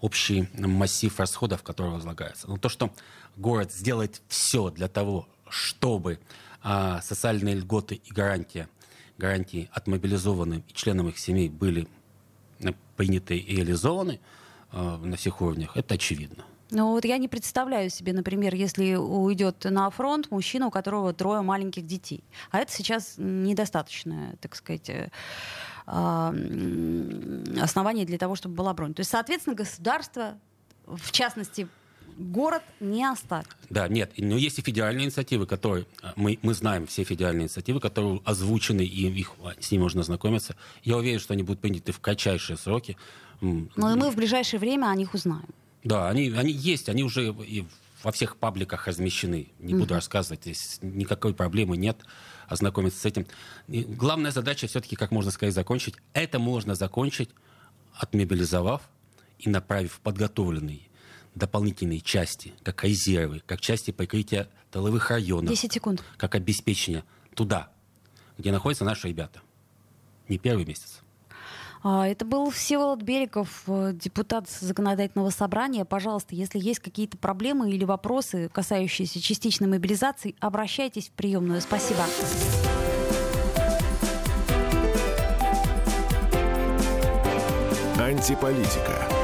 общий 0.00 0.48
массив 0.55 1.18
расходов, 1.18 1.64
который 1.64 1.90
возлагается. 1.90 2.48
Но 2.48 2.57
то, 2.57 2.68
что 2.68 2.94
город 3.37 3.72
сделает 3.72 4.22
все 4.29 4.70
для 4.70 4.87
того, 4.87 5.29
чтобы 5.48 6.20
а, 6.62 7.00
социальные 7.02 7.57
льготы 7.57 7.96
и 7.96 8.12
гарантии, 8.12 8.68
гарантии 9.18 9.68
от 9.72 9.88
мобилизованным 9.88 10.62
и 10.68 10.72
членам 10.72 11.09
их 11.09 11.18
семей 11.18 11.48
были 11.48 11.88
э, 12.61 12.68
приняты 12.96 13.37
и 13.37 13.57
реализованы 13.57 14.20
на 14.72 15.16
всех 15.16 15.40
уровнях, 15.40 15.76
это 15.76 15.94
очевидно. 15.94 16.44
Ну 16.70 16.90
вот 16.90 17.05
я 17.05 17.18
не 17.18 17.29
представляю 17.29 17.90
себе, 17.90 18.12
например, 18.12 18.55
если 18.55 18.94
уйдет 18.94 19.64
на 19.64 19.88
фронт 19.90 20.31
мужчина, 20.31 20.66
у 20.66 20.70
которого 20.70 21.12
трое 21.12 21.40
маленьких 21.40 21.87
детей. 21.87 22.24
А 22.50 22.59
это 22.59 22.72
сейчас 22.72 23.14
недостаточное, 23.18 24.37
так 24.40 24.57
сказать, 24.57 24.90
э, 24.90 25.11
основание 25.87 28.05
для 28.05 28.18
того, 28.18 28.35
чтобы 28.35 28.57
была 28.57 28.74
бронь. 28.74 28.94
То 28.94 29.00
есть, 29.00 29.11
соответственно, 29.11 29.55
государство, 29.55 30.37
в 30.87 31.12
частности, 31.12 31.68
город 32.16 32.62
не 32.81 33.05
оставит. 33.05 33.46
Да, 33.70 33.87
нет, 33.87 34.12
но 34.16 34.37
есть 34.37 34.59
и 34.59 34.62
федеральные 34.62 35.05
инициативы, 35.05 35.46
которые 35.46 35.87
э, 36.02 36.09
мы, 36.16 36.40
мы 36.42 36.55
знаем 36.55 36.88
все 36.88 37.05
федеральные 37.05 37.44
инициативы, 37.44 37.79
которые 37.79 38.20
озвучены, 38.24 38.83
и 38.83 39.09
их, 39.09 39.35
с 39.61 39.70
ними 39.70 39.83
можно 39.83 40.00
ознакомиться. 40.00 40.57
Я 40.83 40.96
уверен, 40.96 41.20
что 41.20 41.35
они 41.35 41.44
будут 41.44 41.61
приняты 41.61 41.92
в 41.92 42.01
кратчайшие 42.01 42.57
сроки. 42.57 42.97
Но 43.41 43.93
и 43.93 43.97
мы 43.97 44.11
в 44.11 44.16
ближайшее 44.16 44.61
время 44.61 44.87
о 44.87 44.95
них 44.95 45.14
узнаем. 45.14 45.49
Да, 45.84 46.09
они, 46.09 46.30
они 46.30 46.53
есть, 46.53 46.89
они 46.89 47.05
уже 47.05 47.32
и 47.32 47.64
во 48.03 48.12
всех 48.12 48.37
пабликах 48.37 48.87
размещены. 48.87 49.49
Не 49.59 49.74
буду 49.74 49.95
рассказывать, 49.95 50.43
здесь 50.43 50.78
никакой 50.82 51.34
проблемы 51.34 51.76
нет 51.76 51.99
ознакомиться 52.49 53.01
с 53.01 53.05
этим. 53.05 53.26
И 53.68 53.82
главная 53.82 54.30
задача 54.30 54.66
все-таки, 54.66 54.97
как 54.97 55.11
можно 55.11 55.30
сказать, 55.30 55.55
закончить. 55.55 55.95
Это 56.12 56.39
можно 56.39 56.74
закончить, 56.74 57.30
отмобилизовав 57.95 58.82
и 59.39 59.49
направив 59.49 60.01
подготовленные 60.03 60.82
дополнительные 61.34 62.01
части, 62.01 62.55
как 62.62 62.82
резервы, 62.84 63.43
как 63.45 63.61
части 63.61 63.91
прикрытия 63.91 64.49
тыловых 64.70 65.11
районов, 65.11 65.51
10 65.51 65.72
секунд. 65.72 66.03
как 66.16 66.34
обеспечение 66.34 67.05
туда, 67.34 67.70
где 68.39 68.51
находятся 68.51 68.84
наши 68.84 69.09
ребята. 69.09 69.41
Не 70.28 70.39
первый 70.39 70.64
месяц. 70.64 71.03
А, 71.89 72.09
Это 72.09 72.24
был 72.24 72.51
Всеволод 72.51 73.03
Бериков, 73.03 73.62
э, 73.68 73.93
депутат 73.95 74.51
законодательного 74.51 75.30
собрания. 75.30 75.84
Пожалуйста, 75.84 76.34
если 76.34 76.59
есть 76.59 76.80
какие-то 76.80 77.16
проблемы 77.16 77.70
или 77.70 77.84
вопросы, 77.84 78.49
касающиеся 78.53 79.20
частичной 79.20 79.68
мобилизации, 79.68 80.34
обращайтесь 80.41 81.11
в 81.11 81.12
приемную. 81.12 81.61
Спасибо. 81.61 82.03
Антиполитика. 88.01 89.15